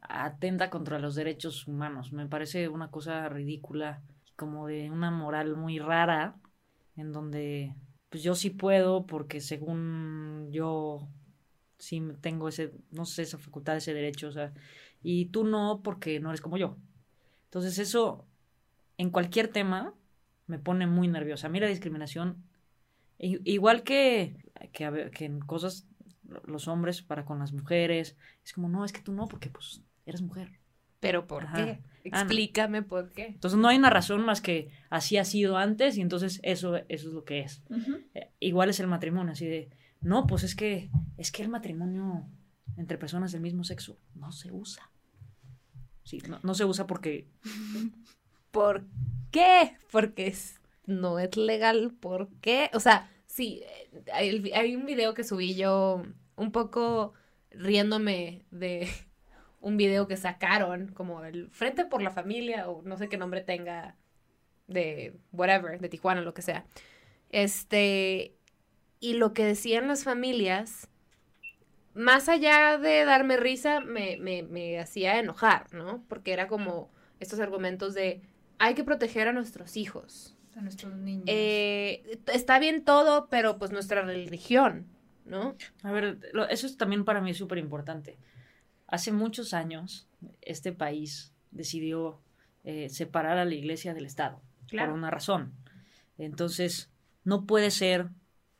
[0.00, 2.12] atenta contra los derechos humanos.
[2.12, 4.02] Me parece una cosa ridícula,
[4.34, 6.34] como de una moral muy rara,
[6.96, 7.76] en donde
[8.08, 11.06] pues yo sí puedo porque según yo
[11.78, 14.52] sí tengo ese, no sé, esa facultad, ese derecho, o sea,
[15.00, 16.76] y tú no porque no eres como yo.
[17.44, 18.27] Entonces eso,
[18.98, 19.94] en cualquier tema,
[20.46, 21.46] me pone muy nerviosa.
[21.46, 22.44] A mí la discriminación
[23.18, 24.36] Igual que,
[24.72, 25.88] que, en cosas
[26.44, 29.82] los hombres para con las mujeres, es como, no, es que tú no, porque pues
[30.06, 30.60] eres mujer.
[31.00, 31.56] ¿Pero por Ajá.
[31.56, 31.80] qué?
[31.80, 32.20] Ah, no.
[32.20, 33.26] Explícame por qué.
[33.26, 36.84] Entonces no hay una razón más que así ha sido antes y entonces eso, eso
[36.88, 37.62] es lo que es.
[38.14, 39.68] Eh, igual es el matrimonio, así de,
[40.00, 42.28] no, pues es que, es que el matrimonio
[42.76, 44.90] entre personas del mismo sexo no se usa.
[46.04, 47.28] Sí, no, no se usa porque
[48.50, 48.84] ¿Por
[49.30, 49.76] qué?
[49.90, 51.92] Porque es- no es legal.
[52.00, 52.70] ¿Por qué?
[52.74, 56.02] O sea, sí, eh, hay, un video que subí yo
[56.36, 57.14] un poco
[57.50, 58.88] riéndome de
[59.60, 63.40] un video que sacaron, como el Frente por la Familia, o no sé qué nombre
[63.42, 63.96] tenga,
[64.66, 66.66] de whatever, de Tijuana, lo que sea.
[67.30, 68.34] Este,
[69.00, 70.88] y lo que decían las familias,
[71.94, 76.04] más allá de darme risa, me, me, me hacía enojar, ¿no?
[76.08, 78.22] Porque era como estos argumentos de
[78.58, 80.34] hay que proteger a nuestros hijos.
[80.56, 81.24] A nuestros niños.
[81.28, 84.86] Eh, está bien todo, pero pues nuestra religión,
[85.24, 85.54] ¿no?
[85.82, 88.18] A ver, lo- eso es también para mí súper importante.
[88.86, 90.08] Hace muchos años,
[90.42, 92.20] este país decidió
[92.64, 94.90] eh, separar a la iglesia del Estado, Claro.
[94.90, 95.52] por una razón.
[96.18, 96.90] Entonces,
[97.24, 98.08] no puede ser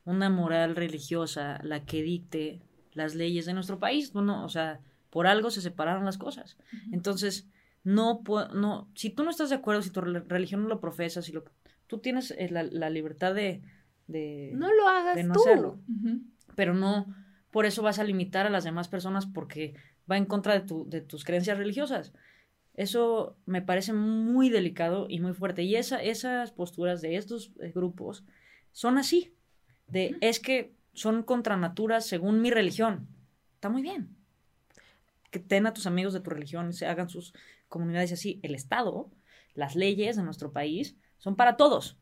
[0.05, 2.61] una moral religiosa la que dicte
[2.93, 4.15] las leyes de nuestro país.
[4.15, 4.81] No, no, o sea,
[5.11, 6.57] por algo se separaron las cosas.
[6.93, 7.47] Entonces,
[7.95, 8.23] no,
[8.55, 11.33] no, si tú no estás de acuerdo, si tu rel- religión no lo profesas, si
[11.33, 11.45] lo,
[11.87, 13.63] tú tienes eh, la, la libertad de,
[14.07, 15.41] de, No lo hagas de no tú.
[15.41, 15.79] hacerlo
[16.55, 17.07] pero no
[17.51, 19.75] por eso vas a limitar a las demás personas porque
[20.11, 22.13] va en contra de, tu, de tus creencias religiosas.
[22.75, 25.63] Eso me parece muy delicado y muy fuerte.
[25.63, 28.25] Y esa, esas posturas de estos eh, grupos
[28.73, 29.33] son así.
[29.87, 33.09] De es que son contra natura según mi religión.
[33.55, 34.09] Está muy bien.
[35.31, 37.33] Que ten a tus amigos de tu religión, se hagan sus
[37.69, 38.41] comunidades así.
[38.43, 39.11] El Estado,
[39.55, 41.97] las leyes de nuestro país son para todos.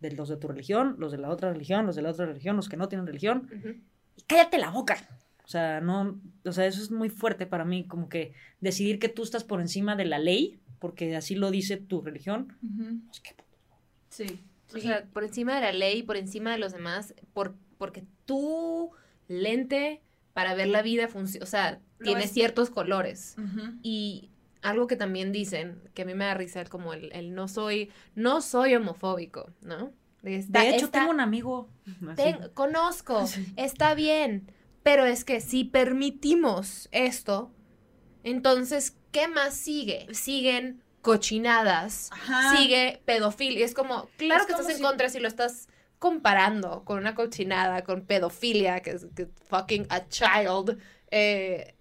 [0.00, 2.54] De los de tu religión, los de la otra religión, los de la otra religión,
[2.56, 3.48] los que no tienen religión
[4.16, 4.96] y cállate la boca.
[5.44, 9.08] O sea, no, o sea, eso es muy fuerte para mí, como que decidir que
[9.08, 12.56] tú estás por encima de la ley, porque así lo dice tu religión.
[13.06, 13.22] Pues.
[14.10, 14.40] Sí.
[14.74, 18.90] O sea, por encima de la ley, por encima de los demás, por, porque tu
[19.26, 20.02] lente
[20.34, 22.30] para ver la vida, func- o sea, Lo tiene es.
[22.32, 23.34] ciertos colores.
[23.82, 24.30] Y
[24.68, 27.90] algo que también dicen, que a mí me da risa, como el, el no soy,
[28.14, 29.92] no soy homofóbico, ¿no?
[30.22, 31.68] Está- De hecho, está- tengo un amigo.
[32.16, 33.46] ten- conozco, Sí.
[33.56, 34.50] está bien,
[34.82, 37.50] pero es que si permitimos esto,
[38.24, 40.06] entonces, ¿qué más sigue?
[40.12, 42.56] Siguen cochinadas, Ajá.
[42.56, 43.64] sigue pedofilia.
[43.64, 47.14] Es como, claro Es que como estás en contra si lo estás comparando con una
[47.14, 49.06] cochinada, con pedofilia, que es
[49.48, 50.78] fucking a child.
[51.10, 51.74] eh,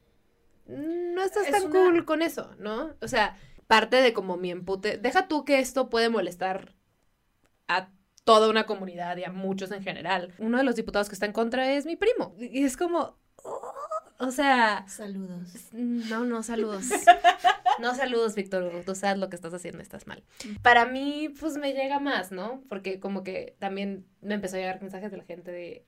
[0.67, 2.95] no estás Es tan una- cool con eso, ¿no?
[3.01, 4.97] O sea, parte de como mi empute.
[4.97, 6.73] Deja tú que esto puede molestar
[7.67, 7.89] a
[8.23, 10.33] toda una comunidad y a muchos en general.
[10.37, 12.35] Uno de los diputados que está en contra es mi primo.
[12.39, 13.17] Y es como.
[13.43, 13.73] oh,
[14.19, 14.85] o sea.
[14.87, 15.49] Saludos.
[15.73, 16.85] No, no, saludos.
[17.79, 18.81] No saludos, Víctor Hugo.
[18.83, 20.23] Tú sabes lo que estás haciendo, estás mal.
[20.63, 22.63] Para mí, pues me llega más, ¿no?
[22.69, 25.85] Porque como que también me empezó a llegar mensajes de la gente de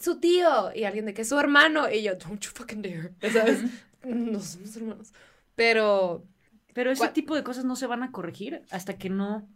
[0.00, 1.88] su tío y alguien de que es su hermano.
[1.88, 3.14] Y yo, don't you fucking dare.
[3.32, 3.60] ¿Sabes?
[4.04, 5.12] No somos hermanos.
[5.54, 6.26] Pero.
[6.72, 9.48] Pero ese tipo de cosas no se van a corregir hasta que no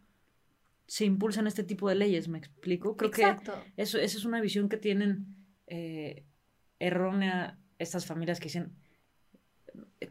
[0.86, 2.96] se impulsan este tipo de leyes, ¿me explico?
[2.96, 3.52] Creo Exacto.
[3.76, 5.26] que eso, esa es una visión que tienen
[5.68, 6.26] eh,
[6.78, 8.74] errónea estas familias que dicen,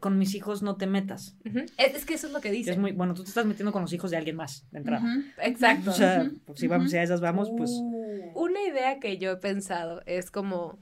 [0.00, 1.36] con mis hijos no te metas.
[1.76, 2.72] Es, es que eso es lo que Y dice.
[2.72, 5.04] Es muy, bueno, tú te estás metiendo con los hijos de alguien más, de entrada.
[5.42, 5.90] Exacto.
[5.90, 7.70] O sea, pues, si, vamos, si a esas vamos, pues...
[7.70, 8.32] Uh.
[8.34, 10.78] Una idea que yo he pensado es como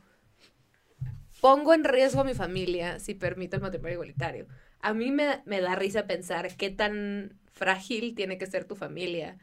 [1.43, 4.47] pongo en riesgo a mi familia si permito el matrimonio igualitario.
[4.81, 9.39] A mí me, me da risa pensar qué tan frágil tiene que ser tu familia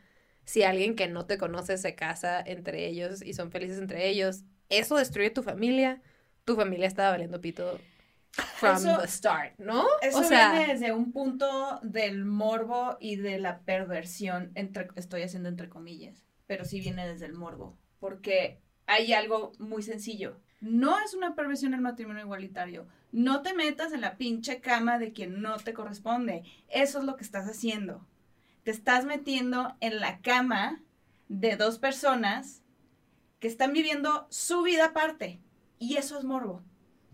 [0.46, 4.46] si alguien que no te conoce se casa entre ellos y son felices entre ellos.
[4.70, 6.02] Eso destruye tu familia.
[6.46, 7.80] Tu familia estaba valiendo pito
[8.32, 9.86] from Eso- the start, ¿no?
[10.02, 15.24] Eso o sea, viene desde un punto del morbo y de la perversión, entre, estoy
[15.24, 20.40] haciendo entre comillas, pero sí viene desde el morbo, porque hay algo muy sencillo.
[20.62, 22.88] No es una perversión el matrimonio igualitario.
[23.12, 26.44] No te metas en la pinche cama de quien no te corresponde.
[26.70, 28.06] Eso es lo que estás haciendo.
[28.64, 30.82] Te estás metiendo en la cama
[31.30, 32.62] de dos personas
[33.40, 35.40] que están viviendo su vida aparte.
[35.80, 36.62] Y eso es morbo.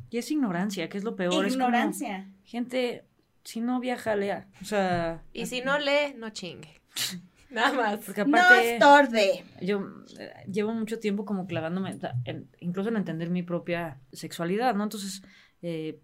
[0.09, 1.45] Y es ignorancia, que es lo peor.
[1.45, 2.29] es como, Ignorancia.
[2.43, 3.05] gente,
[3.43, 4.47] si no viaja, lea.
[4.61, 5.23] O sea...
[5.33, 6.81] y si no lee, no chingue.
[7.55, 8.05] Nada más.
[8.05, 8.73] Porque No aparte...
[8.75, 9.43] estorbe.
[9.61, 9.81] Yo
[10.19, 14.75] eh, llevo mucho tiempo como clavándome, o sea, en- incluso en entender mi propia sexualidad,
[14.75, 14.83] ¿no?
[14.83, 15.23] Entonces,
[15.61, 15.99] eh,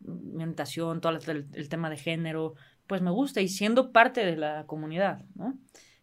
[0.00, 2.54] mi orientación, todo el, el tema de género,
[2.86, 5.56] pues me gusta y siendo parte de la comunidad, ¿no?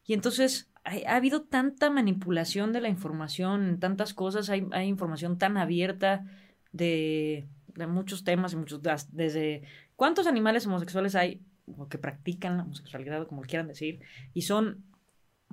[0.05, 5.37] Y entonces ha habido tanta manipulación de la información en tantas cosas, hay, hay información
[5.37, 6.25] tan abierta
[6.73, 9.63] de, de muchos temas y muchos, desde
[9.95, 11.41] cuántos animales homosexuales hay
[11.77, 14.01] o que practican la homosexualidad, o como quieran decir,
[14.33, 14.83] y son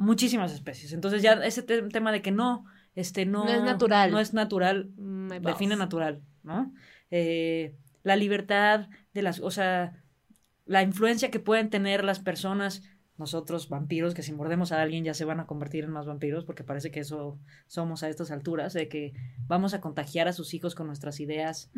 [0.00, 0.92] muchísimas especies.
[0.92, 4.10] Entonces ya ese te- tema de que no, este no, No es natural.
[4.10, 5.42] no es natural, balls.
[5.44, 6.72] define natural, ¿no?
[7.10, 10.02] Eh, la libertad de las, o sea,
[10.66, 12.82] la influencia que pueden tener las personas,
[13.18, 16.44] nosotros vampiros, que si mordemos a alguien ya se van a convertir en más vampiros,
[16.46, 19.12] porque parece que eso somos a estas alturas, de que
[19.46, 21.70] vamos a contagiar a sus hijos con nuestras ideas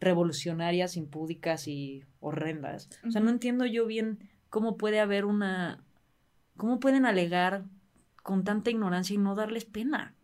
[0.00, 2.88] revolucionarias, impúdicas y horrendas.
[3.06, 4.18] O sea, no entiendo yo bien
[4.50, 5.83] cómo puede haber una,
[6.56, 7.64] cómo pueden alegar
[8.22, 10.14] con tanta ignorancia y no darles pena.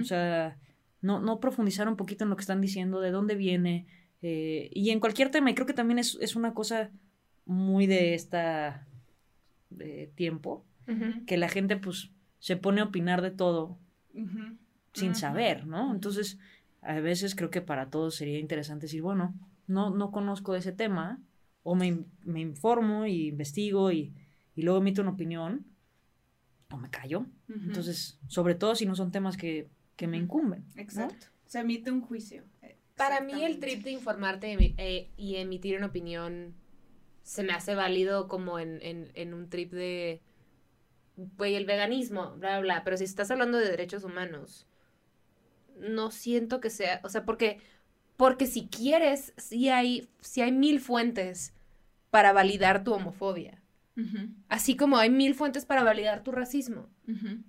[0.00, 0.56] O sea,
[1.02, 3.86] no, no profundizar un poquito en lo que están diciendo, de dónde viene,
[4.22, 6.90] eh, y en cualquier tema, y creo que también es, es una cosa
[7.44, 8.86] muy de esta
[9.68, 10.64] de tiempo,
[11.26, 13.76] que la gente pues se pone a opinar de todo
[14.94, 15.92] sin saber, ¿no?
[15.92, 16.38] Entonces,
[16.80, 19.34] a veces creo que para todos sería interesante decir, bueno,
[19.66, 21.20] no, no conozco ese tema,
[21.62, 24.14] o me, me informo y investigo y,
[24.56, 25.66] y luego emito una opinión,
[26.70, 27.26] o me callo.
[27.48, 30.64] Entonces, sobre todo si no son temas que, que me incumben.
[30.74, 30.82] ¿no?
[30.82, 31.26] Exacto.
[31.44, 32.42] Se emite un juicio.
[32.96, 36.54] Para mí el trip de informarte eh, y emitir una opinión
[37.22, 40.22] se me hace válido como en, en, en un trip de,
[41.16, 42.84] güey, el veganismo, bla, bla, bla.
[42.84, 44.66] Pero si estás hablando de derechos humanos,
[45.76, 47.60] no siento que sea, o sea, porque,
[48.16, 51.52] porque si quieres, si hay, si hay mil fuentes
[52.10, 53.62] para validar tu homofobia.
[54.48, 56.88] Así como hay mil fuentes para validar tu racismo.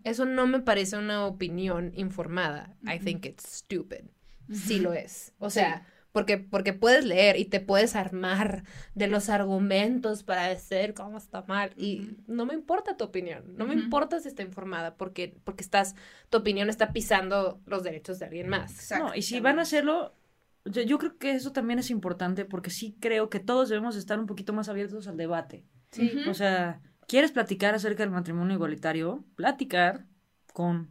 [0.04, 2.76] Eso no me parece una opinión informada.
[2.84, 4.06] I think it's stupid.
[4.52, 5.34] Sí lo es.
[5.40, 8.64] O sea, porque, porque puedes leer y te puedes armar
[8.96, 11.74] de los argumentos para decir cómo está mal.
[11.76, 13.56] Y no me importa tu opinión.
[13.56, 15.96] No me importa si está informada porque, porque estás,
[16.30, 18.92] tu opinión está pisando los derechos de alguien más.
[18.98, 20.16] No, y si van a hacerlo,
[20.66, 24.18] yo, yo creo que eso también es importante porque sí creo que todos debemos estar
[24.18, 25.66] un poquito más abiertos al debate.
[25.92, 26.10] Sí.
[26.30, 29.24] O sea, ¿quieres platicar acerca del matrimonio igualitario?
[29.36, 30.06] Platicar
[30.54, 30.90] con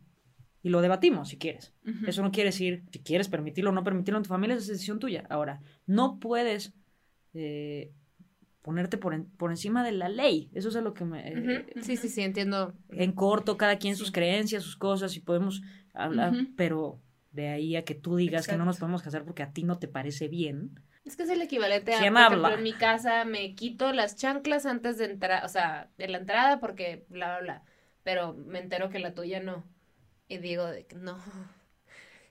[0.63, 1.73] y lo debatimos si quieres.
[2.09, 4.99] Eso no quiere decir si quieres permitirlo o no permitirlo en tu familia, es decisión
[4.99, 5.25] tuya.
[5.29, 6.73] Ahora, no puedes
[7.35, 7.93] eh,
[8.63, 10.51] ponerte por, en- por encima de la ley.
[10.55, 11.29] Eso es a lo que me...
[11.29, 11.35] eh.
[11.83, 12.75] Sí, sí, sí, entiendo.
[12.91, 15.63] En corto, cada quien sus creencias, sus cosas, y podemos
[15.95, 19.53] hablar, pero de ahí a que tú digas que no nos podemos casar porque a
[19.53, 20.81] ti no te parece bien.
[21.07, 24.17] Es que es el equivalente a, ¿Quién por ejemplo, en mi casa me quito las
[24.17, 27.63] chanclas antes de entrar, o sea, de la entrada porque bla, bla, bla.
[28.03, 29.65] Pero me entero que la tuya no.
[30.29, 31.19] Y digo, de que no.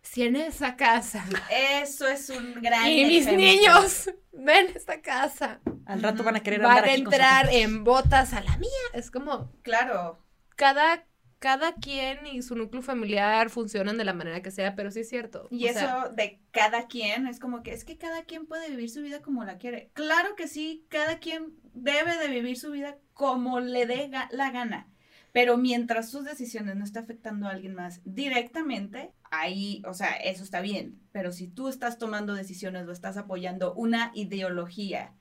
[0.01, 3.45] Si en esa casa Eso es un gran y mis ejemplo.
[3.45, 7.49] niños ven esta casa, Al rato van a querer van andar a aquí con entrar
[7.51, 8.69] en botas a la mía.
[8.93, 10.19] Es como Claro.
[10.55, 11.05] cada,
[11.39, 15.09] cada quien y su núcleo familiar funcionan de la manera que sea, pero sí es
[15.09, 15.47] cierto.
[15.51, 18.69] Y o eso sea, de cada quien es como que es que cada quien puede
[18.69, 19.89] vivir su vida como la quiere.
[19.93, 24.51] Claro que sí, cada quien debe de vivir su vida como le dé ga- la
[24.51, 24.87] gana.
[25.33, 30.43] Pero mientras sus decisiones no está afectando a alguien más directamente, ahí, o sea, eso
[30.43, 30.97] está bien.
[31.11, 35.13] Pero si tú estás tomando decisiones o estás apoyando una ideología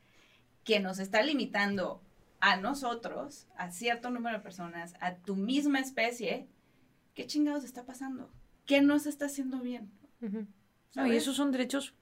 [0.62, 2.00] que nos está limitando
[2.52, 6.46] a nosotros, a cierto número de personas, a tu misma especie,
[7.14, 8.30] ¿qué chingados está pasando?
[8.66, 9.90] ¿Qué no se está haciendo bien?
[10.94, 11.94] No, y esos son derechos.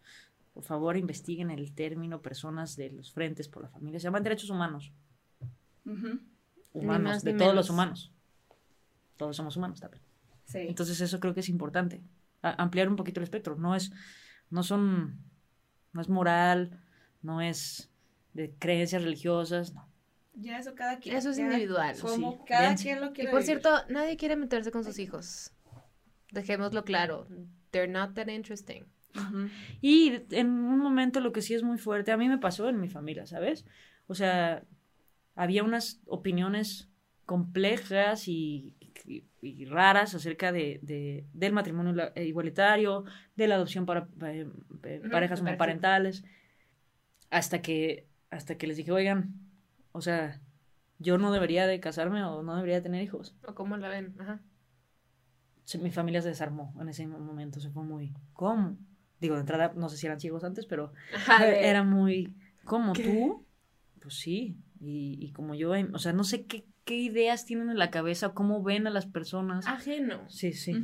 [0.53, 4.01] Por favor, investiguen el término personas de los frentes por la familia.
[4.01, 4.93] Se llaman derechos humanos.
[6.73, 7.55] Humanos, más de todos menos.
[7.55, 8.13] los humanos.
[9.17, 10.03] Todos somos humanos también.
[10.45, 10.59] Sí.
[10.59, 12.03] Entonces eso creo que es importante.
[12.43, 13.57] A- ampliar un poquito el espectro.
[13.57, 13.93] No es,
[14.51, 15.19] no son,
[15.93, 16.81] no es moral,
[17.23, 17.91] no es
[18.35, 19.89] de creencias religiosas, no.
[20.35, 21.17] Ya eso cada quien.
[21.17, 21.95] Eso es ya individual.
[22.01, 23.61] Como Sí, cada quien lo Y quiere por vivir.
[23.61, 25.53] cierto, nadie quiere meterse con sus hijos.
[26.33, 27.27] Dejémoslo claro.
[27.71, 28.85] They're not that interesting.
[29.83, 32.81] Y en un momento lo que sí es muy fuerte, a mí me pasó en
[32.81, 33.67] mi familia, ¿sabes?
[34.07, 34.65] O sea,
[35.35, 36.89] había unas opiniones
[37.27, 38.75] complejas y,
[39.07, 43.05] y- y raras acerca de, de- del matrimonio eh, igualitario,
[43.37, 44.47] de la adopción para eh,
[45.01, 46.25] Ujú, parejas homoparentales,
[47.31, 49.35] hasta que, hasta que les dije, oigan,
[49.93, 50.41] o sea,
[50.99, 53.37] yo no debería de casarme o no debería de tener hijos.
[53.47, 54.15] ¿O cómo la ven?
[54.21, 54.43] Ajá.
[55.81, 58.77] Mi familia se desarmó en ese momento, se fue muy, ¿cómo?
[59.21, 62.35] Digo, de entrada, no sé si eran ciegos antes, pero Ajá, era muy,
[62.65, 63.05] ¿cómo ¿Qué?
[63.05, 63.47] tú?
[64.01, 67.71] Pues sí, y, y como yo, em, o sea, no sé qué, qué ideas tienen
[67.71, 69.67] en la cabeza, cómo ven a las personas.
[69.67, 70.29] Ajeno.
[70.29, 70.75] Sí, sí.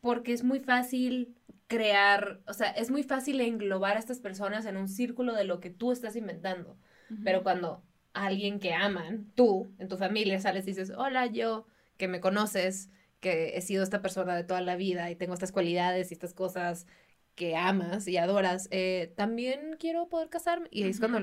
[0.00, 1.36] Porque es muy fácil
[1.66, 5.60] crear, o sea, es muy fácil englobar a estas personas en un círculo de lo
[5.60, 6.78] que tú estás inventando.
[7.24, 7.82] Pero cuando
[8.14, 12.90] alguien que aman, tú, en tu familia, sales y dices, hola, yo, que me conoces,
[13.20, 16.34] que he sido esta persona de toda la vida y tengo estas cualidades y estas
[16.34, 16.86] cosas
[17.34, 20.68] que amas y adoras, eh, también quiero poder casarme.
[20.70, 21.20] Y ahí es cuando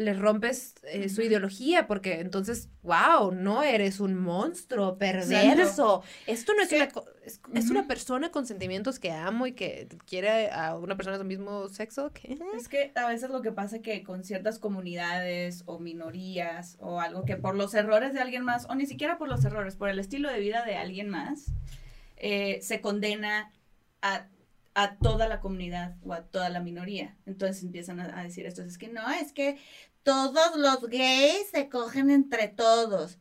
[0.00, 6.02] le rompes eh, su ideología, porque entonces, wow, no eres un monstruo perverso.
[6.26, 6.88] Esto no es una...
[7.22, 11.26] Es, es una persona con sentimientos que amo y que quiere a una persona del
[11.26, 12.12] mismo sexo.
[12.12, 12.38] ¿Qué?
[12.56, 17.26] Es que a veces lo que pasa que con ciertas comunidades o minorías o algo
[17.26, 19.98] que por los errores de alguien más, o ni siquiera por los errores, por el
[19.98, 21.52] estilo de vida de alguien más,
[22.16, 23.52] eh, se condena
[24.00, 24.26] a,
[24.74, 27.16] a toda la comunidad o a toda la minoría.
[27.26, 29.58] Entonces empiezan a, a decir esto, es que no, es que
[30.02, 33.18] todos los gays se cogen entre todos.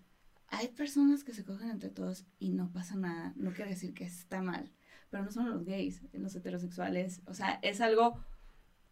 [0.47, 4.05] Hay personas que se cogen entre todos y no pasa nada, no quiere decir que
[4.05, 4.71] está mal,
[5.09, 8.19] pero no son los gays, los heterosexuales, o sea, es algo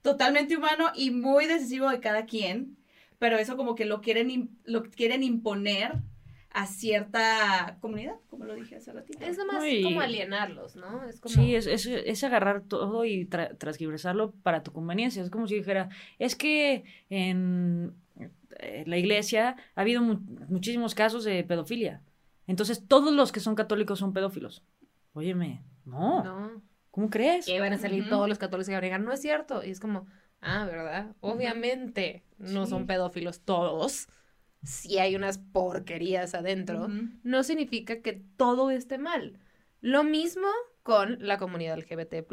[0.04, 2.78] totalmente humano y muy decisivo de cada quien,
[3.18, 6.04] pero eso como que lo quieren, lo quieren imponer
[6.60, 9.20] a cierta comunidad, como lo dije hace ratito.
[9.24, 9.84] Es nomás Ay.
[9.84, 11.04] como alienarlos, ¿no?
[11.04, 11.36] Es como...
[11.36, 15.22] Sí, es, es, es agarrar todo y tra- transgiversarlo para tu conveniencia.
[15.22, 17.94] Es como si dijera, es que en
[18.60, 22.02] eh, la iglesia ha habido mu- muchísimos casos de pedofilia.
[22.48, 24.64] Entonces todos los que son católicos son pedófilos.
[25.14, 26.62] Óyeme, no, No.
[26.90, 27.48] ¿cómo crees?
[27.48, 29.64] Y ahí van a salir todos los católicos que van a negar, no es cierto.
[29.64, 30.08] Y es como,
[30.42, 31.16] ah, ¿verdad?
[31.20, 32.72] Obviamente no Sí.
[32.72, 34.08] son pedófilos todos.
[34.64, 36.88] Si hay unas porquerías adentro,
[37.24, 39.40] no significa que todo esté mal.
[39.82, 40.48] Lo mismo
[40.84, 42.26] con la comunidad LGBT,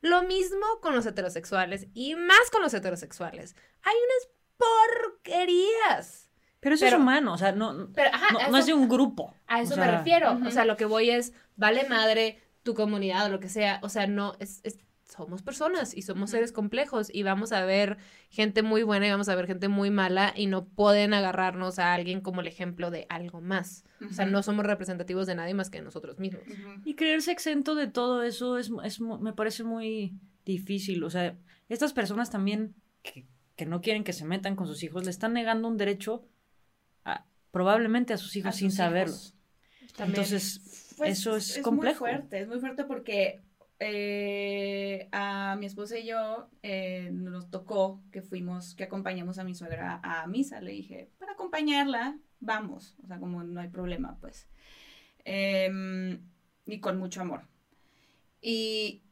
[0.00, 3.54] lo mismo con los heterosexuales y más con los heterosexuales.
[3.82, 6.30] Hay unas porquerías.
[6.60, 9.34] Pero eso Pero- es humano, o sea, no, Pero, ajá, no, es de un grupo.
[9.46, 10.32] A eso O me refiero.
[10.32, 10.48] Ujú.
[10.48, 13.78] O sea, lo que voy es, vale madre tu comunidad o lo que sea.
[13.82, 17.96] O sea, no, es, es- somos personas y somos seres complejos y vamos a ver
[18.30, 21.94] gente muy buena y vamos a ver gente muy mala y no pueden agarrarnos a
[21.94, 23.84] alguien como el ejemplo de algo más.
[24.08, 26.42] O sea, no somos representativos de nadie más que nosotros mismos.
[26.84, 30.12] Y creerse exento de todo eso es, es me parece muy
[30.44, 31.02] difícil.
[31.02, 31.36] O sea,
[31.70, 35.32] estas personas también que, que no quieren que se metan con sus hijos le están
[35.32, 36.22] negando un derecho
[37.04, 39.14] a- probablemente a sus hijos A sin sus saberlo.
[39.14, 39.34] hijos.
[39.98, 41.98] Entonces, Pues, Eso es muy complejo.
[42.00, 43.40] fuerte, es muy fuerte porque
[43.80, 49.54] eh, a mi esposa y yo eh, nos tocó que fuimos, que acompañamos a mi
[49.54, 50.60] suegra a misa.
[50.60, 52.96] Le dije, para acompañarla, vamos.
[53.02, 54.48] O sea, como no hay problema, pues.
[55.24, 56.20] Em,
[56.66, 57.42] y con mucho amor.
[58.40, 59.02] Y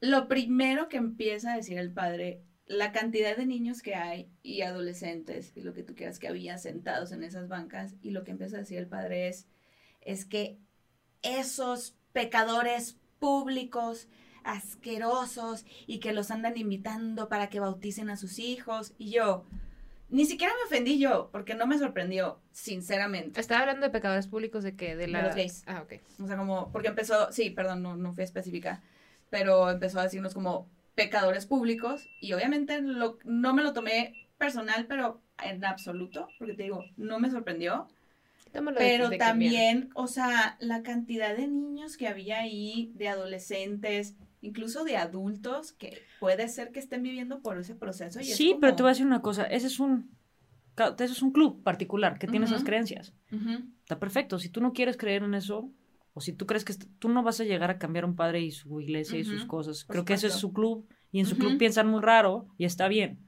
[0.00, 4.62] lo primero que empieza a decir el padre, la cantidad de niños que hay y
[4.62, 8.30] adolescentes y lo que tú quieras que había sentados en esas bancas y lo que
[8.30, 9.48] empieza a decir el padre es,
[10.00, 10.58] es que
[11.22, 14.08] esos pecadores públicos
[14.44, 19.44] asquerosos y que los andan invitando para que bauticen a sus hijos y yo
[20.10, 24.64] ni siquiera me ofendí yo porque no me sorprendió sinceramente Estaba hablando de pecadores públicos
[24.64, 25.22] de que de la...
[25.22, 25.64] los gays.
[25.66, 26.00] Ah, ok.
[26.22, 28.82] o sea como porque empezó sí perdón no, no fui específica
[29.28, 34.86] pero empezó a decirnos como pecadores públicos y obviamente lo, no me lo tomé personal
[34.86, 37.86] pero en absoluto porque te digo no me sorprendió
[38.52, 44.84] pero de también, o sea, la cantidad de niños que había ahí, de adolescentes, incluso
[44.84, 48.20] de adultos, que puede ser que estén viviendo por ese proceso.
[48.20, 50.10] Y es Sí, pero te voy a decir una cosa, ese es un,
[50.76, 53.14] ese es un club particular que tiene esas creencias.
[53.82, 54.38] Está perfecto.
[54.38, 55.70] Si tú no quieres creer en eso,
[56.14, 58.40] o si tú crees que tú no vas a llegar a cambiar a un padre
[58.40, 61.26] y su iglesia y sus cosas, por creo que ese es su club y en
[61.26, 63.20] su club piensan muy raro y está bien.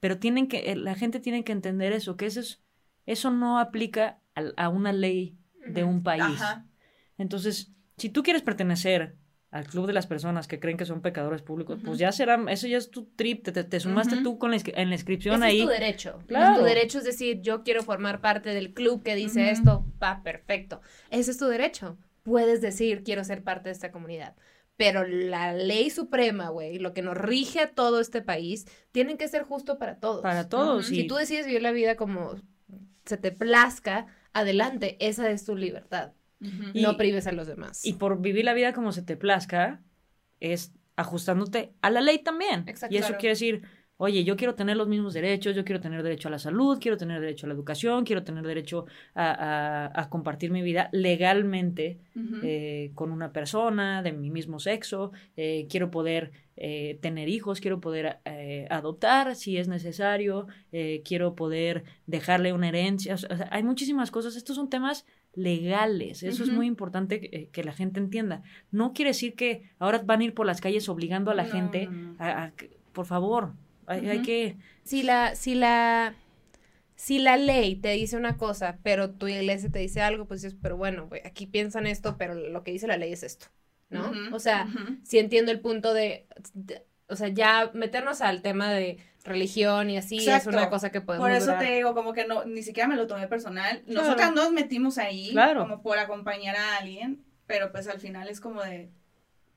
[0.00, 2.62] Pero tienen que, eh, la gente tiene que entender eso, que eso, es,
[3.06, 6.22] eso no aplica a, una ley de un país.
[6.40, 6.66] Ajá.
[7.18, 9.16] Entonces, si tú quieres pertenecer
[9.50, 12.68] al club de las personas que creen que son pecadores públicos, pues ya será, eso
[12.68, 14.22] ya es tu trip, te, te- te sumaste Ujú.
[14.22, 15.58] tú con la, en la inscripción Ese ahí.
[15.60, 16.18] es tu derecho.
[16.28, 16.60] Claro.
[16.60, 20.80] Tu derecho es decir, yo quiero formar parte del club que dice esto, va perfecto.
[21.10, 21.98] Ese es tu derecho.
[22.22, 24.36] Puedes decir, quiero ser parte de esta comunidad.
[24.76, 29.26] Pero la ley suprema, güey, lo que nos rige a todo este país, tienen que
[29.28, 30.22] ser justo para todos.
[30.22, 30.90] Para todos.
[30.92, 32.36] Y- Si tú decides vivir la vida como
[33.04, 36.12] se te plazca, adelante, esa es tu libertad.
[36.74, 37.84] No prives a los demás.
[37.84, 39.82] Y por vivir la vida como se te plazca,
[40.40, 42.64] es ajustándote a la ley también.
[42.66, 42.94] Exacto.
[42.94, 43.20] y eso Claro.
[43.20, 43.62] quiere decir,
[43.98, 46.96] oye, yo quiero tener los mismos derechos, yo quiero tener derecho a la salud, quiero
[46.96, 49.30] tener derecho a la educación, quiero tener derecho a,
[49.94, 51.98] a- a compartir mi vida legalmente
[52.42, 57.80] eh, con una persona de mi mismo sexo, eh, quiero poder eh, tener hijos, quiero
[57.80, 63.62] poder eh, adoptar si es necesario, eh, quiero poder dejarle una herencia, o sea, hay
[63.64, 68.42] muchísimas cosas, estos son temas legales, eso es muy importante que, que la gente entienda.
[68.70, 71.50] No quiere decir que ahora van a ir por las calles obligando a la No,
[71.50, 72.16] gente no, no.
[72.18, 73.54] a, a que- por favor,
[73.86, 74.56] hay, hay que...
[74.84, 76.14] si la, si la,
[76.96, 80.58] si la ley te dice una cosa, pero tu iglesia te dice algo, pues dices,
[80.60, 83.46] pero bueno, aquí piensan esto, pero lo que dice la ley es esto,
[83.90, 84.12] ¿no?
[84.34, 84.96] O sea, ujú.
[85.04, 89.96] sí entiendo el punto de, de- o sea, ya meternos al tema de religión y
[89.98, 90.50] así Exacto.
[90.50, 91.58] es una cosa que podemos Por eso durar.
[91.60, 93.82] te digo, como que no, ni siquiera me lo tomé personal.
[93.82, 94.02] Claro.
[94.06, 95.60] Nosotras nos metimos ahí Claro.
[95.62, 98.90] como por acompañar a alguien, pero pues al final es como de,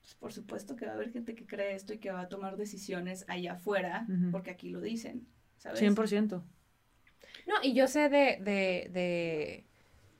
[0.01, 2.27] pues, por supuesto que va a haber gente que cree esto y que va a
[2.29, 5.27] tomar decisiones allá afuera, porque aquí lo dicen,
[5.57, 5.79] ¿sabes?
[5.79, 6.43] 100%.
[7.47, 9.65] No, y yo sé de, de, de,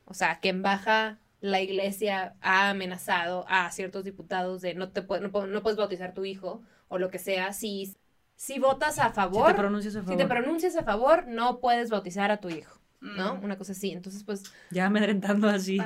[0.06, 5.06] o sea, que en Baja la iglesia ha amenazado a ciertos diputados de no te
[5.06, 7.94] pu- no, pu- no puedes bautizar tu hijo o lo que sea si,
[8.38, 11.90] si votas a Si favor, te pronuncias a si te pronuncias a favor, no puedes
[11.90, 13.36] bautizar a tu hijo, ¿no?
[13.36, 13.44] Mm.
[13.44, 13.92] Una cosa así.
[13.92, 15.80] Entonces, pues, Ya amedrentando así.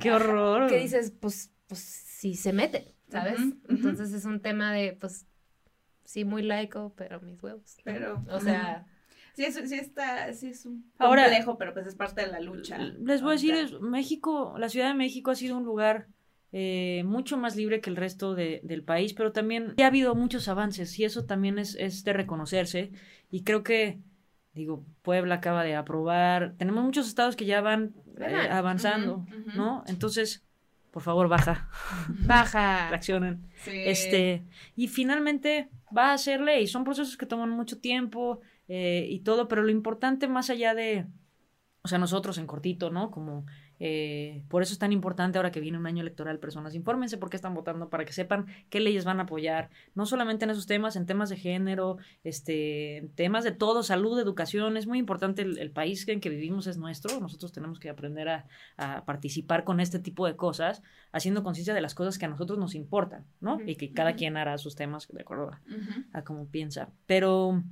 [0.00, 0.68] Qué horror.
[0.70, 1.12] ¿qué dices?
[1.20, 3.38] Pues, pues, si se mete, ¿sabes?
[3.68, 5.26] Entonces es un tema de, pues,
[6.06, 7.76] sí, muy laico, pero mis huevos.
[7.84, 8.86] Pero, O sea,
[9.34, 12.40] Sí, es, sí está, sí es un Ahora- complejo, pero pues es parte de la
[12.40, 12.78] lucha.
[12.78, 16.06] Les voy a decir, México, la Ciudad de México ha sido un lugar
[16.54, 20.48] eh, mucho más libre que el resto de- del país, pero también ha habido muchos
[20.48, 22.92] avances y eso también es, es de reconocerse.
[23.30, 24.00] Y creo que,
[24.52, 28.52] digo, Puebla acaba de aprobar, tenemos muchos estados que ya van eh, Van.
[28.52, 29.24] avanzando.
[29.56, 29.82] ¿no?
[29.86, 30.44] Entonces,
[30.90, 31.70] por favor, baja,
[32.26, 32.90] baja.
[32.90, 33.46] reaccionen.
[33.64, 33.70] Sí.
[33.86, 34.42] Este,
[34.76, 36.66] y finalmente va a ser ley.
[36.66, 38.40] Son procesos que toman mucho tiempo
[38.74, 41.04] eh, y todo, pero lo importante más allá de,
[41.82, 43.10] o sea, nosotros en cortito, ¿no?
[43.10, 43.44] Como,
[43.78, 47.28] eh, por eso es tan importante ahora que viene un año electoral, personas, infórmense por
[47.28, 50.66] qué están votando, para que sepan qué leyes van a apoyar, no solamente en esos
[50.66, 55.58] temas, en temas de género, este, temas de todo, salud, educación, es muy importante el,
[55.58, 58.46] el país en que vivimos es nuestro, nosotros tenemos que aprender a,
[58.78, 62.58] a participar con este tipo de cosas, haciendo conciencia de las cosas que a nosotros
[62.58, 63.58] nos importan, ¿no?
[63.66, 65.50] Y que cada quien hará sus temas de acuerdo
[66.14, 66.88] a cómo piensa.
[67.04, 67.62] Pero,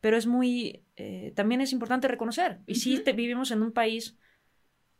[0.00, 2.60] pero es muy, eh, también es importante reconocer.
[2.66, 3.04] Y sí Ujú.
[3.04, 4.16] te- vivimos en un país,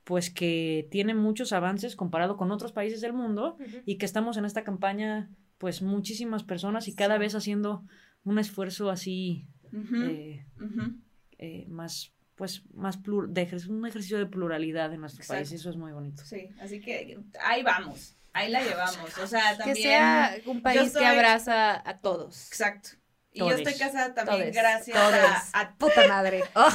[0.04, 4.44] pues que tiene muchos avances comparado con otros países del mundo y que estamos en
[4.44, 7.20] esta campaña, pues muchísimas personas y cada Sí.
[7.20, 7.84] vez haciendo
[8.24, 9.96] un esfuerzo así Ujú.
[10.02, 10.94] eh, Ujú.
[11.38, 15.56] eh, más pues más plur de un ejercicio de pluralidad en nuestro país Exacto.
[15.60, 16.24] eso es muy bonito.
[16.24, 19.18] Sí, así que ahí vamos, ahí la llevamos.
[19.18, 19.76] O sea, también.
[19.76, 22.46] Que sea un país soy- que abraza a todos.
[22.48, 22.90] Exacto.
[23.32, 23.62] Y Todes.
[23.62, 25.54] yo estoy casada también Todes, gracias todes.
[25.54, 26.42] a, a Puta madre.
[26.54, 26.68] Oh,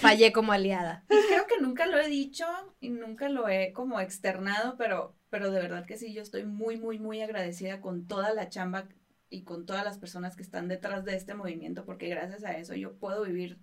[0.00, 1.04] fallé como aliada.
[1.10, 2.46] Y creo que nunca lo he dicho
[2.80, 6.76] y nunca lo he como externado, pero, pero de verdad que sí, yo estoy muy,
[6.76, 8.88] muy, muy agradecida con toda la chamba
[9.30, 12.74] y con todas las personas que están detrás de este movimiento, porque gracias a eso
[12.74, 13.58] yo puedo vivir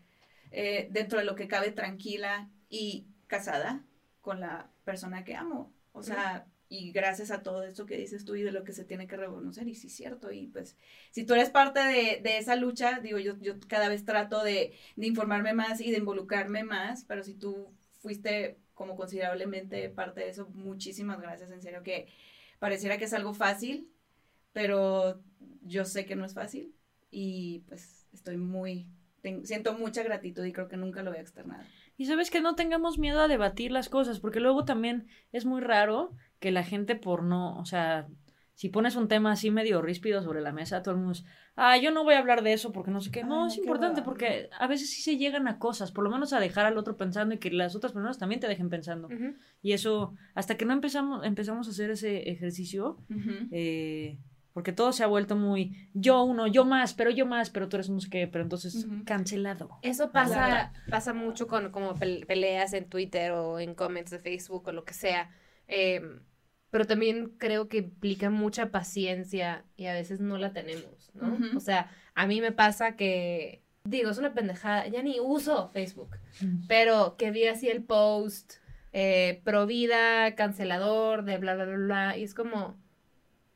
[0.52, 3.84] eh, dentro de lo que cabe tranquila y casada
[4.22, 5.72] con la persona que amo.
[5.92, 8.86] O sea, y gracias a todo esto que dices tú y de lo que se
[8.86, 10.78] tiene que reconocer, y sí es cierto, y pues
[11.12, 14.74] si tú eres parte de, de esa lucha, digo, yo, yo cada vez trato de,
[14.96, 20.30] de informarme más y de involucrarme más, pero si tú fuiste como considerablemente parte de
[20.30, 22.08] eso, muchísimas gracias, en serio que
[22.60, 23.90] pareciera que es algo fácil,
[24.54, 25.22] pero
[25.62, 26.74] yo sé que no es fácil
[27.12, 28.88] y pues estoy muy,
[29.22, 31.66] ten- siento mucha gratitud y creo que nunca lo voy a externar.
[31.98, 35.62] Y sabes que no tengamos miedo a debatir las cosas, porque luego también es muy
[35.62, 38.08] raro que la gente por no, o sea,
[38.56, 41.24] si pones un tema así medio ríspido sobre la mesa, todo el mundo es,
[41.56, 43.24] ah, yo no voy a hablar de eso porque no sé qué.
[43.24, 46.34] No, es qué importante porque a veces sí se llegan a cosas, por lo menos
[46.34, 49.08] a dejar al otro pensando y que las otras personas también te dejen pensando.
[49.62, 52.98] Y eso, hasta que no empezamos, empezamos a hacer ese ejercicio,
[53.52, 54.18] eh,
[54.54, 57.78] porque todo se ha vuelto muy yo uno, yo más, pero yo más, pero tú
[57.78, 59.70] eres no sé qué, pero entonces cancelado.
[59.84, 64.68] Eso pasa, pasa mucho con como pel- peleas en Twitter o en comments de Facebook
[64.68, 65.30] o lo que sea.
[65.68, 66.20] Em,
[66.72, 71.38] pero también creo que implica mucha paciencia y a veces no la tenemos, ¿no?
[71.58, 76.18] O sea, a mí me pasa que, digo, es una pendejada, ya ni uso Facebook,
[76.68, 78.56] pero que vi así el post,
[78.94, 82.78] eh, pro vida, cancelador, de bla, bla, bla, bla, y es como,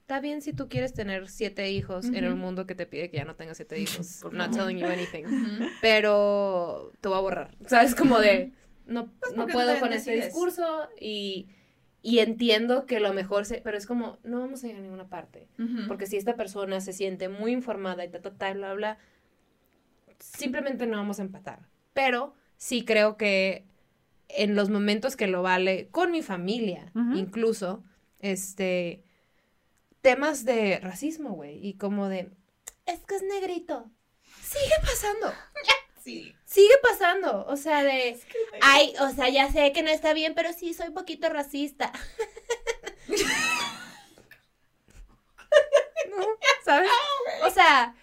[0.01, 3.17] está bien si tú quieres tener siete hijos en un mundo que te pide que
[3.17, 4.67] ya no tengas siete hijos, Por not favor.
[4.69, 5.25] telling you anything
[5.81, 7.57] pero te voy a borrar.
[7.67, 7.93] ¿Sabes?
[7.95, 8.51] Como de,
[8.85, 10.25] no, Pues no puedo con decides.
[10.25, 11.47] discurso y,
[12.05, 15.07] y entiendo que lo mejor, se, pero es como, no vamos a ir a ninguna
[15.07, 15.47] parte.
[15.87, 18.97] Porque si esta persona se siente muy informada y ta, ta, ta, bla, bla,
[20.19, 21.65] simplemente no vamos a empatar.
[21.93, 23.63] Pero sí creo que
[24.27, 27.85] en los momentos que lo vale, con mi familia, incluso,
[28.19, 29.01] este,
[30.01, 32.31] temas de racismo, güey, y como de,
[32.85, 33.89] es que es negrito.
[34.41, 35.27] Sigue pasando.
[36.03, 36.35] Sí.
[36.45, 38.19] Sigue pasando, o sea, de,
[38.61, 41.93] ay, o sea, ya sé que no está bien, pero sí soy poquito racista.
[46.09, 46.25] ¿No?
[46.65, 46.89] ¿Sabes?
[47.45, 47.95] O sea,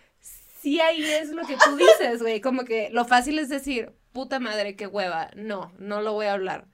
[0.61, 4.41] sí ahí es lo que tú dices, güey, como que lo fácil es decir, puta
[4.41, 6.69] madre, qué hueva, no, no lo voy a hablar.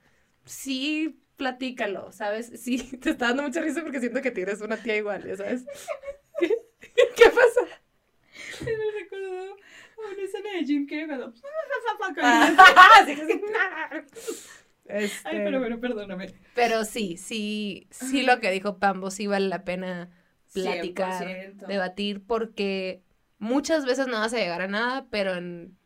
[0.45, 2.51] Sí, platícalo, ¿sabes?
[2.55, 5.65] Sí, te está dando mucha risa porque siento que tienes una tía igual, ¿ya sabes?
[6.39, 6.55] ¿Qué,
[7.15, 7.67] ¿Qué pasa?
[10.13, 11.33] Una escena de Jim Carrey cuando...
[13.05, 13.41] Sí, sí.
[14.85, 16.33] Este, Ay, pero bueno, perdóname.
[16.55, 20.09] Pero sí, sí, sí lo que dijo Pambo, sí vale la pena
[20.53, 21.67] platicar, 100%.
[21.67, 23.03] debatir, porque
[23.37, 25.77] muchas veces no vas a llegar a nada, pero en...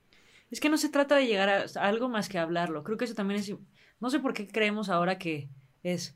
[0.51, 2.84] Es que no se trata de llegar a, algo más que hablarlo.
[2.84, 3.53] Creo que eso también es...
[3.99, 5.49] No sé por qué creemos ahora que
[5.82, 6.15] es...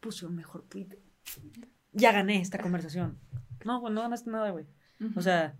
[0.00, 0.88] Puse un mejor tweet.
[1.92, 3.18] Ya gané esta conversación.
[3.64, 4.66] No, no ganaste nada, güey.
[5.16, 5.56] O sea,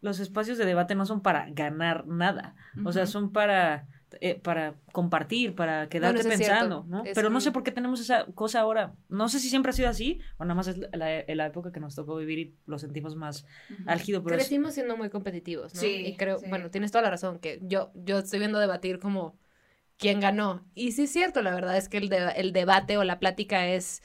[0.00, 2.54] los espacios de debate no son para ganar nada.
[2.84, 3.88] O sea, son para,
[4.20, 6.84] eh, para compartir, para quedarte pensando, cierto.
[6.88, 7.04] ¿no?
[7.04, 8.94] Es Pero no sé por qué tenemos esa cosa ahora.
[9.08, 11.94] No sé si siempre ha sido así o nada más es la, época que nos
[11.96, 13.82] tocó vivir y lo sentimos más Ujú.
[13.86, 14.22] álgido.
[14.22, 15.80] Pero es- Crecimos siendo muy competitivos, ¿no?
[15.80, 16.46] Sí, y creo, sí.
[16.48, 19.36] bueno, tienes toda la razón, que yo, yo estoy viendo debatir como
[19.96, 20.64] quién ganó.
[20.74, 23.66] Y sí es cierto, la verdad es que el, de- el debate o la plática
[23.66, 24.02] es,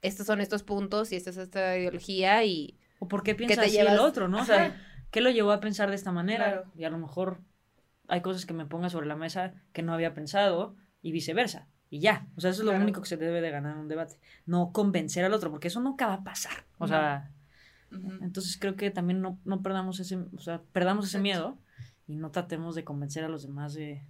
[0.00, 2.78] estos son estos puntos y esta es esta ideología y...
[3.00, 4.40] o por qué piensa te así llevas- el otro, ¿no?
[4.40, 4.76] O sea,
[5.12, 6.44] ¿qué lo llevó a pensar de esta manera?
[6.44, 6.64] Claro.
[6.74, 7.40] Y a lo mejor
[8.08, 11.68] hay cosas que me ponga sobre la mesa que no había pensado y viceversa.
[11.88, 13.88] Y ya, o sea, eso es lo único que se debe de ganar en un
[13.88, 14.18] debate.
[14.46, 16.64] No convencer al otro, porque eso nunca va a pasar.
[16.78, 17.30] O sea,
[18.22, 21.58] entonces creo que también no, no perdamos ese, o sea, perdamos ese miedo
[22.06, 24.02] y no tratemos de convencer a los demás de...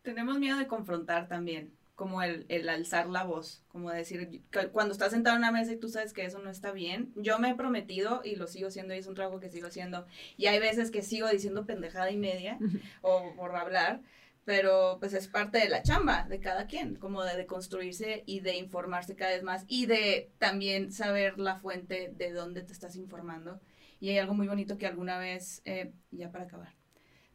[0.00, 4.40] Tenemos miedo de confrontar también, como el, el alzar la voz, como decir,
[4.70, 7.40] cuando estás sentado en una mesa y tú sabes que eso no está bien, yo
[7.40, 10.46] me he prometido y lo sigo haciendo y es un trabajo que sigo haciendo y
[10.46, 12.56] hay veces que sigo diciendo pendejada y media
[13.02, 14.00] o por hablar,
[14.44, 18.38] pero pues es parte de la chamba de cada quien, como de, de construirse y
[18.40, 22.94] de informarse cada vez más y de también saber la fuente de dónde te estás
[22.94, 23.60] informando.
[23.98, 26.76] Y hay algo muy bonito que alguna vez, eh, ya para acabar,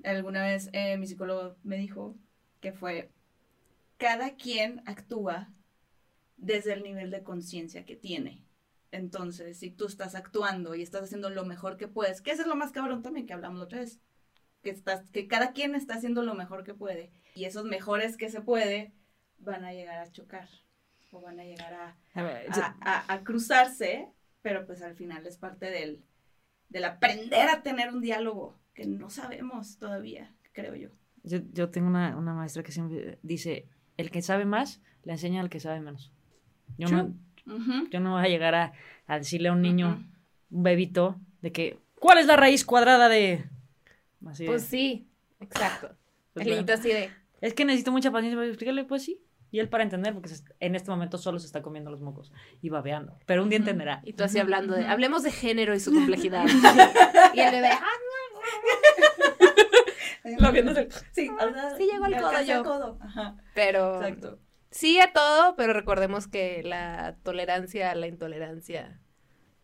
[0.05, 2.15] alguna vez eh, mi psicólogo me dijo
[2.61, 3.11] que fue,
[3.97, 5.53] cada quien actúa
[6.37, 8.43] desde el nivel de conciencia que tiene.
[8.91, 12.47] Entonces, si tú estás actuando y estás haciendo lo mejor que puedes, que eso es
[12.47, 13.99] lo más cabrón también que hablamos la otra vez,
[14.61, 17.11] que, estás, que cada quien está haciendo lo mejor que puede.
[17.35, 18.93] Y esos mejores que se puede
[19.39, 20.47] van a llegar a chocar
[21.11, 24.09] o van a llegar a, A ver, a, a- a cruzarse,
[24.41, 26.03] pero pues al final es parte del,
[26.69, 30.89] del aprender a tener un diálogo que no sabemos todavía, creo yo.
[31.23, 33.67] Yo, yo tengo una, una maestra que siempre dice,
[33.97, 36.11] el que sabe más le enseña al que sabe menos.
[36.77, 37.13] Yo, no,
[37.91, 38.73] yo no voy a llegar a,
[39.07, 40.03] a decirle a un niño,
[40.49, 43.45] un bebito, de que, ¿cuál es la raíz cuadrada de...?
[44.25, 45.07] Así de- Pues sí,
[45.39, 45.95] exacto.
[46.33, 49.19] Pues El niñito así de, Es que necesito mucha paciencia para explicarle, pues sí.
[49.51, 50.31] Y él para entender, porque
[50.61, 52.31] en este momento solo se está comiendo los mocos
[52.61, 53.19] y babeando.
[53.27, 54.01] Pero un día entenderá.
[54.03, 56.45] y tú así hablando de, hablemos de género y su complejidad.
[57.35, 57.79] y el bebé, ah,
[60.39, 62.55] Lo viéndose- Sí, o sea, Sí llegó al codo yo.
[62.57, 62.99] al codo.
[63.01, 64.39] Ajá, pero exacto.
[64.71, 68.99] sí a todo, pero recordemos que la tolerancia a la intolerancia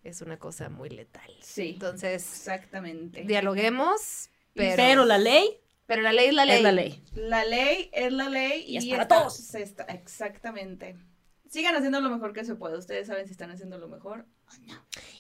[0.03, 1.31] es una cosa muy letal.
[1.41, 3.23] Sí, Entonces, exactamente.
[3.23, 6.55] dialoguemos, pero, Pero la ley pero la ley es la ley.
[6.57, 7.03] es la ley.
[7.15, 9.55] La ley es la ley Y y, es para está- todos.
[9.55, 10.95] está- exactamente.
[11.49, 12.77] Sigan haciendo lo mejor que se puede.
[12.77, 14.25] Ustedes saben si están haciendo lo mejor.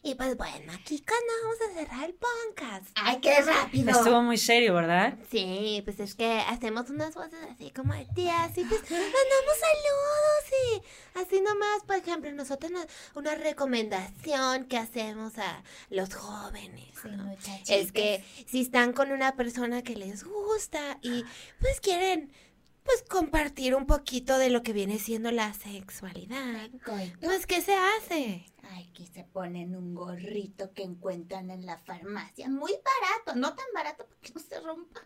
[0.01, 2.85] Y pues bueno, aquí cuando vamos a cerrar el podcast.
[2.95, 3.91] ¡Ay, qué rápido!
[3.91, 5.17] Estuvo muy serio, ¿verdad?
[5.29, 10.45] Sí, pues es que hacemos unas voces así como de tías y pues mandamos saludos
[10.73, 17.35] y así nomás, por ejemplo, nosotros nos- una recomendación que hacemos a los jóvenes, ¿no?
[17.67, 21.23] Es que si están con una persona que les gusta y
[21.59, 22.31] pues quieren
[22.89, 26.69] pues compartir un poquito de lo que viene siendo la sexualidad,
[27.21, 28.45] pues ¿qué se hace?
[28.63, 32.49] Ay, que se ponen un gorrito que encuentran en la farmacia.
[32.49, 35.01] Muy barato, no tan barato para que no se rompa.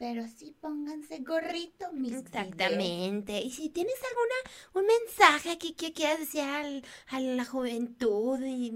[0.00, 2.12] Pero sí pónganse gorrito, mis.
[2.12, 3.40] Exactamente.
[3.40, 8.72] Y si tienes alguna un mensaje aquí que quieras decir al- a la juventud y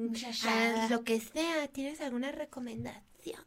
[0.47, 3.44] a lo que sea, ¿tienes alguna recomendación?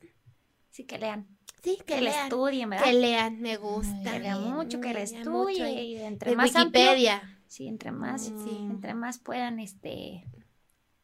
[0.71, 1.38] Sí, que lean.
[1.63, 2.85] Sí, que, Que le estudien, ¿verdad?
[2.85, 4.11] Que lean, me gusta.
[4.13, 5.67] Que lean mucho, que le estudien.
[5.77, 7.37] Y entre De más amplio- Wikipedia.
[7.47, 8.57] sí, entre más, Sí.
[8.59, 10.23] entre más puedan, este,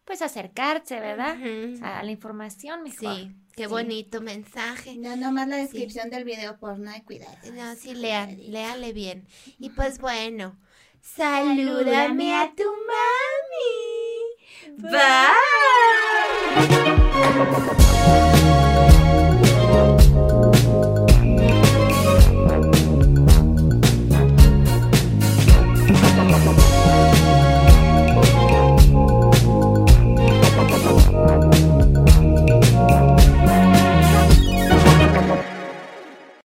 [0.06, 1.36] pues acercarse, ¿verdad?
[1.82, 3.16] A la información mejor.
[3.16, 3.70] Sí, qué Sí.
[3.70, 4.96] bonito mensaje.
[4.98, 7.36] No, nomás la descripción del video porno, ay, cuidado.
[7.54, 9.28] No, sí, lean, léale bien.
[9.60, 10.58] Y pues bueno,
[11.02, 12.76] salúdame a tu mami.
[18.46, 18.65] Bye.